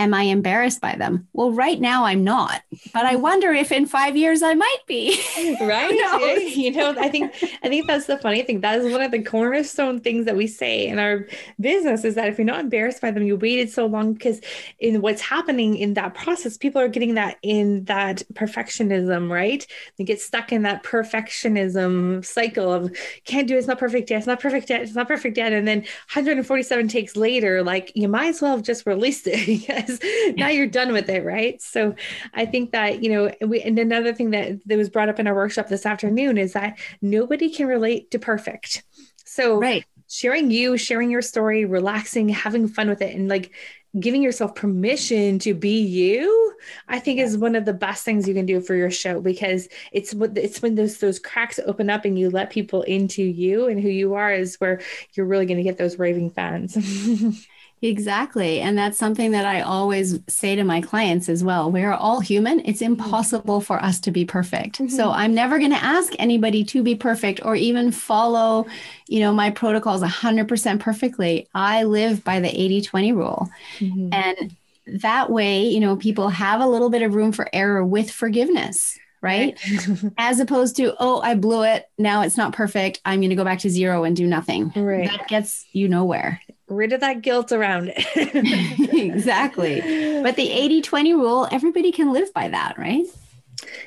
Am 0.00 0.14
I 0.14 0.22
embarrassed 0.22 0.80
by 0.80 0.96
them? 0.96 1.28
Well, 1.34 1.52
right 1.52 1.78
now 1.78 2.06
I'm 2.06 2.24
not, 2.24 2.62
but 2.94 3.04
I 3.04 3.16
wonder 3.16 3.52
if 3.52 3.70
in 3.70 3.84
five 3.84 4.16
years 4.16 4.42
I 4.42 4.54
might 4.54 4.78
be. 4.86 5.20
right? 5.60 6.50
you 6.56 6.70
know, 6.70 6.94
I 6.98 7.10
think 7.10 7.34
I 7.62 7.68
think 7.68 7.86
that's 7.86 8.06
the 8.06 8.16
funny 8.16 8.42
thing. 8.42 8.62
That 8.62 8.78
is 8.78 8.90
one 8.90 9.02
of 9.02 9.10
the 9.10 9.22
cornerstone 9.22 10.00
things 10.00 10.24
that 10.24 10.36
we 10.36 10.46
say 10.46 10.86
in 10.86 10.98
our 10.98 11.26
business 11.60 12.02
is 12.02 12.14
that 12.14 12.28
if 12.28 12.38
you're 12.38 12.46
not 12.46 12.60
embarrassed 12.60 13.02
by 13.02 13.10
them, 13.10 13.24
you 13.24 13.36
waited 13.36 13.68
so 13.68 13.84
long 13.84 14.14
because 14.14 14.40
in 14.78 15.02
what's 15.02 15.20
happening 15.20 15.76
in 15.76 15.92
that 15.92 16.14
process, 16.14 16.56
people 16.56 16.80
are 16.80 16.88
getting 16.88 17.12
that 17.16 17.36
in 17.42 17.84
that 17.84 18.22
perfectionism, 18.32 19.30
right? 19.30 19.66
They 19.98 20.04
get 20.04 20.22
stuck 20.22 20.50
in 20.50 20.62
that 20.62 20.82
perfectionism 20.82 22.24
cycle 22.24 22.72
of 22.72 22.90
can't 23.26 23.46
do 23.46 23.54
it, 23.54 23.58
it's 23.58 23.66
not 23.66 23.78
perfect 23.78 24.08
yet, 24.08 24.16
it's 24.16 24.26
not 24.26 24.40
perfect 24.40 24.70
yet, 24.70 24.80
it's 24.80 24.94
not 24.94 25.08
perfect 25.08 25.36
yet. 25.36 25.52
And 25.52 25.68
then 25.68 25.80
147 25.80 26.88
takes 26.88 27.16
later, 27.16 27.62
like 27.62 27.92
you 27.94 28.08
might 28.08 28.28
as 28.28 28.40
well 28.40 28.56
have 28.56 28.64
just 28.64 28.86
released 28.86 29.26
it 29.26 29.46
because 29.98 30.36
now 30.36 30.48
you're 30.48 30.66
done 30.66 30.92
with 30.92 31.08
it, 31.08 31.24
right? 31.24 31.60
So 31.60 31.94
I 32.34 32.46
think 32.46 32.72
that, 32.72 33.02
you 33.02 33.10
know, 33.10 33.32
we, 33.46 33.60
and 33.62 33.78
another 33.78 34.14
thing 34.14 34.30
that, 34.30 34.60
that 34.66 34.78
was 34.78 34.90
brought 34.90 35.08
up 35.08 35.18
in 35.18 35.26
our 35.26 35.34
workshop 35.34 35.68
this 35.68 35.86
afternoon 35.86 36.38
is 36.38 36.52
that 36.52 36.78
nobody 37.02 37.50
can 37.50 37.66
relate 37.66 38.10
to 38.12 38.18
perfect. 38.18 38.84
So 39.24 39.60
right. 39.60 39.84
sharing 40.08 40.50
you, 40.50 40.76
sharing 40.76 41.10
your 41.10 41.22
story, 41.22 41.64
relaxing, 41.64 42.28
having 42.28 42.68
fun 42.68 42.88
with 42.88 43.02
it, 43.02 43.14
and 43.14 43.28
like 43.28 43.52
giving 43.98 44.22
yourself 44.22 44.54
permission 44.54 45.38
to 45.40 45.52
be 45.52 45.80
you 45.82 46.54
i 46.86 47.00
think 47.00 47.18
is 47.18 47.36
one 47.36 47.56
of 47.56 47.64
the 47.64 47.72
best 47.72 48.04
things 48.04 48.28
you 48.28 48.34
can 48.34 48.46
do 48.46 48.60
for 48.60 48.76
your 48.76 48.90
show 48.90 49.20
because 49.20 49.68
it's 49.90 50.14
what 50.14 50.36
it's 50.38 50.62
when 50.62 50.76
those 50.76 50.98
those 50.98 51.18
cracks 51.18 51.58
open 51.66 51.90
up 51.90 52.04
and 52.04 52.16
you 52.16 52.30
let 52.30 52.50
people 52.50 52.82
into 52.82 53.22
you 53.22 53.66
and 53.66 53.80
who 53.80 53.88
you 53.88 54.14
are 54.14 54.32
is 54.32 54.54
where 54.60 54.80
you're 55.14 55.26
really 55.26 55.46
going 55.46 55.56
to 55.56 55.64
get 55.64 55.76
those 55.76 55.98
raving 55.98 56.30
fans 56.30 56.76
Exactly. 57.82 58.60
And 58.60 58.76
that's 58.76 58.98
something 58.98 59.30
that 59.30 59.46
I 59.46 59.62
always 59.62 60.20
say 60.28 60.54
to 60.54 60.64
my 60.64 60.82
clients 60.82 61.30
as 61.30 61.42
well. 61.42 61.70
We 61.70 61.82
are 61.82 61.94
all 61.94 62.20
human. 62.20 62.60
It's 62.60 62.82
mm-hmm. 62.82 62.92
impossible 62.92 63.62
for 63.62 63.82
us 63.82 64.00
to 64.00 64.10
be 64.10 64.26
perfect. 64.26 64.78
Mm-hmm. 64.78 64.88
So 64.88 65.10
I'm 65.10 65.34
never 65.34 65.58
going 65.58 65.70
to 65.70 65.82
ask 65.82 66.12
anybody 66.18 66.62
to 66.64 66.82
be 66.82 66.94
perfect 66.94 67.40
or 67.42 67.56
even 67.56 67.90
follow, 67.90 68.66
you 69.08 69.20
know, 69.20 69.32
my 69.32 69.50
protocols 69.50 70.02
100% 70.02 70.80
perfectly. 70.80 71.48
I 71.54 71.84
live 71.84 72.22
by 72.22 72.40
the 72.40 72.48
80/20 72.48 73.14
rule. 73.14 73.48
Mm-hmm. 73.78 74.12
And 74.12 74.56
that 75.00 75.30
way, 75.30 75.62
you 75.62 75.80
know, 75.80 75.96
people 75.96 76.28
have 76.28 76.60
a 76.60 76.66
little 76.66 76.90
bit 76.90 77.02
of 77.02 77.14
room 77.14 77.32
for 77.32 77.48
error 77.52 77.84
with 77.84 78.10
forgiveness 78.10 78.98
right? 79.22 79.60
As 80.16 80.40
opposed 80.40 80.76
to, 80.76 80.94
oh, 80.98 81.20
I 81.20 81.34
blew 81.34 81.62
it. 81.62 81.86
Now 81.98 82.22
it's 82.22 82.38
not 82.38 82.54
perfect. 82.54 83.02
I'm 83.04 83.20
going 83.20 83.28
to 83.28 83.36
go 83.36 83.44
back 83.44 83.58
to 83.58 83.68
zero 83.68 84.04
and 84.04 84.16
do 84.16 84.26
nothing. 84.26 84.72
Right. 84.74 85.10
That 85.10 85.28
gets 85.28 85.66
you 85.72 85.88
nowhere 85.88 86.40
rid 86.70 86.92
of 86.92 87.00
that 87.00 87.20
guilt 87.20 87.52
around 87.52 87.92
it. 87.94 88.94
exactly. 88.94 89.80
But 90.22 90.36
the 90.36 90.50
80 90.50 90.82
20 90.82 91.14
rule, 91.14 91.48
everybody 91.52 91.92
can 91.92 92.12
live 92.12 92.32
by 92.32 92.48
that, 92.48 92.78
right? 92.78 93.04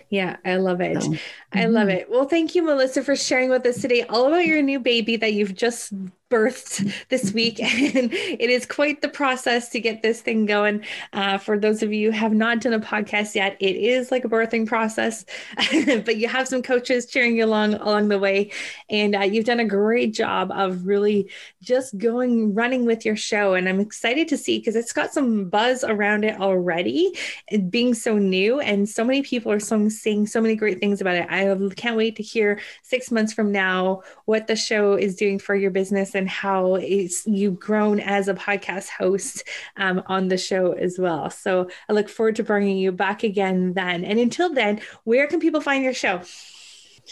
Yeah, 0.10 0.38
I 0.46 0.58
love 0.58 0.82
it. 0.82 1.02
So, 1.02 1.16
I 1.54 1.66
love 1.66 1.88
mm-hmm. 1.88 1.98
it. 1.98 2.10
Well, 2.10 2.26
thank 2.26 2.56
you, 2.56 2.64
Melissa, 2.64 3.04
for 3.04 3.16
sharing 3.16 3.50
with 3.50 3.66
us 3.66 3.82
today 3.82 4.04
all 4.04 4.28
about 4.28 4.46
your 4.46 4.62
new 4.62 4.80
baby 4.80 5.16
that 5.18 5.34
you've 5.34 5.56
just 5.56 5.94
birthed 6.34 6.92
this 7.10 7.32
week. 7.32 7.60
And 7.94 8.12
it 8.14 8.50
is 8.50 8.66
quite 8.66 9.02
the 9.02 9.10
process 9.10 9.70
to 9.70 9.80
get 9.80 10.02
this 10.02 10.22
thing 10.22 10.46
going. 10.46 10.84
Uh, 11.12 11.38
for 11.38 11.60
those 11.60 11.84
of 11.84 11.94
you 11.94 12.12
who 12.12 12.18
have 12.18 12.34
not 12.34 12.62
done 12.62 12.74
a 12.74 12.80
podcast 12.80 13.36
yet, 13.36 13.56
it 13.60 13.76
is 13.76 14.10
like 14.10 14.26
a 14.26 14.30
birthing 14.30 14.66
process, 14.66 15.26
but 16.06 16.18
you 16.18 16.28
have 16.28 16.48
some 16.48 16.64
coaches 16.64 17.06
cheering 17.06 17.36
you 17.36 17.46
along 17.46 17.76
along 17.76 18.08
the 18.08 18.18
way. 18.18 18.52
And 18.90 19.16
uh, 19.16 19.22
you've 19.22 19.46
done 19.46 19.60
a 19.60 19.66
great 19.66 20.14
job 20.14 20.52
of 20.52 20.86
really 20.86 21.30
just 21.62 21.98
going 21.98 22.56
running 22.56 22.86
with 22.86 23.06
your 23.06 23.16
show. 23.16 23.54
And 23.54 23.68
I'm 23.68 23.80
excited 23.80 24.28
to 24.30 24.38
see 24.38 24.60
because 24.60 24.76
it's 24.76 24.94
got 24.94 25.14
some 25.14 25.50
buzz 25.50 25.84
around 25.84 26.24
it 26.24 26.40
already, 26.40 27.18
it 27.52 27.70
being 27.70 27.94
so 27.94 28.18
new. 28.18 28.60
And 28.60 28.88
so 28.90 29.04
many 29.04 29.22
people 29.22 29.52
are 29.52 29.60
so, 29.60 29.88
saying 29.90 30.28
so 30.28 30.42
many 30.42 30.56
great 30.56 30.80
things 30.80 31.02
about 31.02 31.16
it. 31.16 31.28
I 31.30 31.43
can't 31.76 31.98
wait 31.98 32.16
to 32.18 32.24
hear 32.24 32.60
six 32.82 33.12
months 33.12 33.34
from 33.34 33.52
now 33.52 34.02
what 34.26 34.48
the 34.48 34.56
show 34.56 34.96
is 34.96 35.16
doing 35.16 35.40
for 35.40 35.56
your 35.56 35.72
business 35.72 36.16
and 36.16 36.30
how 36.30 36.78
you've 36.78 37.60
grown 37.60 38.00
as 38.00 38.28
a 38.28 38.34
podcast 38.34 38.90
host 38.90 39.44
um, 39.78 40.04
on 40.08 40.28
the 40.28 40.38
show 40.38 40.74
as 40.74 40.98
well. 41.00 41.30
So 41.30 41.70
I 41.90 41.94
look 41.94 42.10
forward 42.10 42.36
to 42.38 42.44
bringing 42.44 42.78
you 42.78 42.92
back 42.92 43.24
again 43.24 43.74
then. 43.74 44.04
And 44.04 44.20
until 44.20 44.54
then, 44.54 44.82
where 45.04 45.28
can 45.28 45.40
people 45.40 45.62
find 45.62 45.84
your 45.84 45.94
show? 45.94 46.22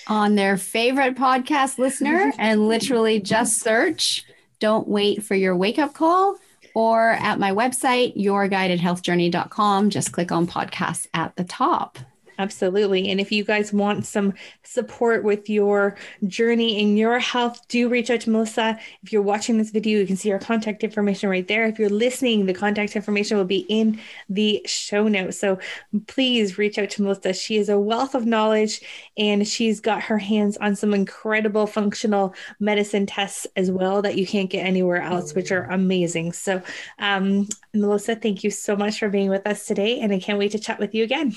On 0.08 0.36
their 0.36 0.58
favorite 0.58 1.16
podcast 1.16 1.78
listener 1.78 2.32
and 2.38 2.68
literally 2.68 3.20
just 3.20 3.60
search 3.60 4.24
Don't 4.60 4.88
Wait 4.88 5.24
for 5.24 5.36
Your 5.36 5.56
Wake 5.56 5.80
Up 5.80 5.94
Call 5.94 6.38
or 6.74 7.12
at 7.12 7.40
my 7.40 7.52
website, 7.52 8.16
yourguidedhealthjourney.com. 8.18 9.90
Just 9.90 10.12
click 10.12 10.32
on 10.32 10.48
podcasts 10.48 11.08
at 11.14 11.36
the 11.36 11.44
top. 11.44 12.00
Absolutely. 12.40 13.10
And 13.10 13.20
if 13.20 13.32
you 13.32 13.44
guys 13.44 13.72
want 13.72 14.06
some 14.06 14.34
support 14.64 15.24
with 15.24 15.50
your 15.50 15.96
journey 16.28 16.80
in 16.80 16.98
your 16.98 17.20
health, 17.20 17.68
do 17.68 17.90
reach 17.90 18.10
out 18.10 18.22
to 18.22 18.30
Melissa. 18.30 18.80
If 19.04 19.12
you're 19.12 19.22
watching 19.22 19.58
this 19.58 19.70
video, 19.70 20.00
you 20.00 20.08
can 20.08 20.16
see 20.16 20.32
our 20.32 20.40
contact 20.40 20.84
information 20.84 21.30
right 21.30 21.48
there. 21.48 21.66
If 21.66 21.78
you're 21.78 21.90
listening, 21.90 22.46
the 22.46 22.54
contact 22.54 22.96
information 22.96 23.38
will 23.38 23.46
be 23.46 23.66
in 23.70 24.00
the 24.30 24.62
show 24.66 25.08
notes. 25.08 25.40
So 25.40 25.60
please 26.08 26.58
reach 26.58 26.80
out 26.80 26.90
to 26.92 27.04
Melissa. 27.04 27.34
She 27.34 27.58
is 27.58 27.70
a 27.70 27.80
wealth 27.80 28.16
of 28.16 28.26
knowledge 28.26 28.82
and 29.18 29.48
she's 29.48 29.80
got 29.80 30.02
her 30.04 30.18
hands 30.18 30.58
on 30.58 30.76
some 30.76 30.94
incredible 30.94 31.68
functional 31.68 32.34
medicine 32.60 33.06
tests 33.06 33.46
as 33.56 33.70
well 33.70 34.02
that 34.02 34.18
you 34.18 34.26
can't 34.26 34.50
get 34.50 34.66
anywhere 34.66 35.02
else, 35.02 35.36
which 35.36 35.52
are 35.52 35.64
amazing. 35.66 36.34
So, 36.34 36.62
um, 37.00 37.48
Melissa, 37.74 38.16
thank 38.16 38.44
you 38.44 38.50
so 38.50 38.76
much 38.76 39.00
for 39.00 39.10
being 39.10 39.30
with 39.30 39.46
us 39.46 39.66
today. 39.66 40.00
And 40.00 40.12
I 40.12 40.20
can't 40.20 40.40
wait 40.40 40.52
to 40.52 40.60
chat 40.60 40.80
with 40.80 40.96
you 40.96 41.04
again. 41.04 41.34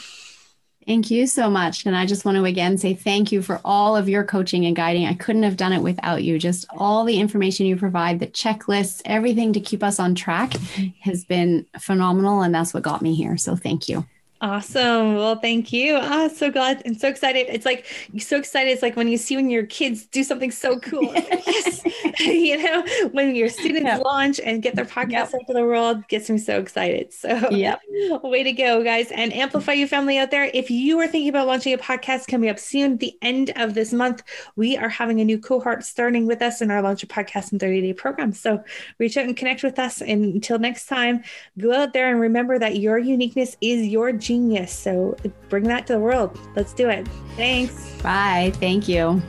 Thank 0.86 1.10
you 1.10 1.26
so 1.26 1.48
much. 1.48 1.86
And 1.86 1.96
I 1.96 2.04
just 2.04 2.24
want 2.24 2.36
to 2.36 2.44
again 2.44 2.76
say 2.76 2.94
thank 2.94 3.32
you 3.32 3.40
for 3.40 3.60
all 3.64 3.96
of 3.96 4.08
your 4.08 4.24
coaching 4.24 4.66
and 4.66 4.76
guiding. 4.76 5.06
I 5.06 5.14
couldn't 5.14 5.44
have 5.44 5.56
done 5.56 5.72
it 5.72 5.82
without 5.82 6.22
you. 6.22 6.38
Just 6.38 6.66
all 6.76 7.04
the 7.04 7.18
information 7.18 7.66
you 7.66 7.76
provide, 7.76 8.20
the 8.20 8.26
checklists, 8.26 9.00
everything 9.04 9.52
to 9.54 9.60
keep 9.60 9.82
us 9.82 9.98
on 9.98 10.14
track 10.14 10.50
mm-hmm. 10.50 10.88
has 11.00 11.24
been 11.24 11.66
phenomenal. 11.78 12.42
And 12.42 12.54
that's 12.54 12.74
what 12.74 12.82
got 12.82 13.02
me 13.02 13.14
here. 13.14 13.36
So 13.38 13.56
thank 13.56 13.88
you. 13.88 14.04
Awesome. 14.44 15.14
Well, 15.14 15.36
thank 15.36 15.72
you. 15.72 15.96
Ah, 15.96 16.28
so 16.28 16.50
glad 16.50 16.82
and 16.84 17.00
so 17.00 17.08
excited. 17.08 17.46
It's 17.48 17.64
like 17.64 17.86
so 18.18 18.36
excited. 18.36 18.72
It's 18.72 18.82
like 18.82 18.94
when 18.94 19.08
you 19.08 19.16
see 19.16 19.36
when 19.36 19.48
your 19.48 19.64
kids 19.64 20.04
do 20.04 20.22
something 20.22 20.50
so 20.50 20.78
cool. 20.80 21.14
yes. 21.14 21.80
you 22.20 22.62
know, 22.62 22.84
when 23.12 23.34
your 23.34 23.48
students 23.48 23.86
yep. 23.86 24.02
launch 24.04 24.40
and 24.40 24.62
get 24.62 24.76
their 24.76 24.84
podcast 24.84 25.10
yep. 25.10 25.34
out 25.34 25.46
to 25.46 25.54
the 25.54 25.62
world, 25.62 26.06
gets 26.08 26.28
me 26.28 26.36
so 26.36 26.58
excited. 26.58 27.10
So 27.10 27.48
yeah, 27.52 27.76
way 28.22 28.42
to 28.42 28.52
go, 28.52 28.84
guys. 28.84 29.10
And 29.12 29.32
amplify 29.32 29.72
you 29.72 29.88
family 29.88 30.18
out 30.18 30.30
there. 30.30 30.50
If 30.52 30.70
you 30.70 31.00
are 31.00 31.08
thinking 31.08 31.30
about 31.30 31.46
launching 31.46 31.72
a 31.72 31.78
podcast 31.78 32.26
coming 32.26 32.50
up 32.50 32.58
soon, 32.58 32.98
the 32.98 33.16
end 33.22 33.50
of 33.56 33.72
this 33.72 33.94
month, 33.94 34.24
we 34.56 34.76
are 34.76 34.90
having 34.90 35.22
a 35.22 35.24
new 35.24 35.38
cohort 35.38 35.84
starting 35.84 36.26
with 36.26 36.42
us 36.42 36.60
in 36.60 36.70
our 36.70 36.82
launch 36.82 37.02
a 37.02 37.06
podcast 37.06 37.50
in 37.54 37.58
30 37.58 37.80
day 37.80 37.94
program. 37.94 38.34
So 38.34 38.62
reach 38.98 39.16
out 39.16 39.24
and 39.24 39.34
connect 39.34 39.62
with 39.62 39.78
us. 39.78 40.02
And 40.02 40.34
until 40.34 40.58
next 40.58 40.84
time, 40.84 41.24
go 41.56 41.72
out 41.72 41.94
there 41.94 42.10
and 42.10 42.20
remember 42.20 42.58
that 42.58 42.76
your 42.76 42.98
uniqueness 42.98 43.56
is 43.62 43.86
your 43.86 44.12
genius 44.12 44.33
genius. 44.34 44.72
So 44.72 45.16
bring 45.48 45.64
that 45.64 45.86
to 45.86 45.94
the 45.94 46.00
world. 46.00 46.38
Let's 46.56 46.72
do 46.72 46.88
it. 46.88 47.06
Thanks. 47.36 48.02
Bye. 48.02 48.52
Thank 48.56 48.88
you. 48.88 49.22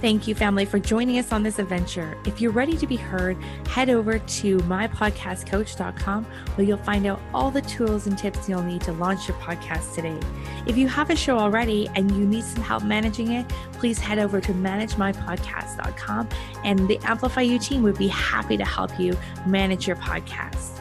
Thank 0.00 0.26
you, 0.26 0.34
family, 0.34 0.64
for 0.64 0.78
joining 0.78 1.18
us 1.18 1.30
on 1.30 1.42
this 1.42 1.58
adventure. 1.58 2.16
If 2.24 2.40
you're 2.40 2.52
ready 2.52 2.74
to 2.78 2.86
be 2.86 2.96
heard, 2.96 3.36
head 3.68 3.90
over 3.90 4.18
to 4.18 4.56
mypodcastcoach.com 4.60 6.24
where 6.24 6.66
you'll 6.66 6.78
find 6.78 7.06
out 7.06 7.20
all 7.34 7.50
the 7.50 7.60
tools 7.60 8.06
and 8.06 8.16
tips 8.16 8.48
you'll 8.48 8.62
need 8.62 8.80
to 8.82 8.92
launch 8.92 9.28
your 9.28 9.36
podcast 9.36 9.94
today. 9.94 10.18
If 10.66 10.78
you 10.78 10.88
have 10.88 11.10
a 11.10 11.16
show 11.16 11.38
already 11.38 11.86
and 11.96 12.10
you 12.12 12.24
need 12.24 12.44
some 12.44 12.62
help 12.62 12.82
managing 12.82 13.32
it, 13.32 13.46
please 13.72 13.98
head 13.98 14.18
over 14.18 14.40
to 14.40 14.52
managemypodcast.com 14.54 16.28
and 16.64 16.88
the 16.88 16.98
Amplify 17.02 17.42
You 17.42 17.58
team 17.58 17.82
would 17.82 17.98
be 17.98 18.08
happy 18.08 18.56
to 18.56 18.64
help 18.64 18.98
you 18.98 19.18
manage 19.46 19.86
your 19.86 19.96
podcast. 19.96 20.79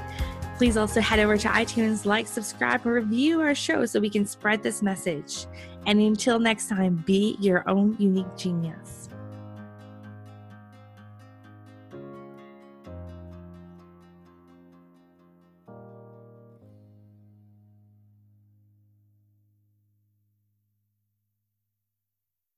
Please 0.60 0.76
also 0.76 1.00
head 1.00 1.20
over 1.20 1.38
to 1.38 1.48
iTunes, 1.48 2.06
like, 2.06 2.28
subscribe, 2.28 2.82
and 2.84 2.94
review 2.94 3.40
our 3.40 3.56
show 3.56 3.86
so 3.86 3.98
we 3.98 4.10
can 4.10 4.26
spread 4.26 4.62
this 4.62 4.82
message. 4.82 5.46
And 5.86 6.02
until 6.02 6.38
next 6.38 6.68
time, 6.68 7.02
be 7.08 7.38
your 7.40 7.64
own 7.70 7.96
unique 7.98 8.36
genius. 8.36 8.99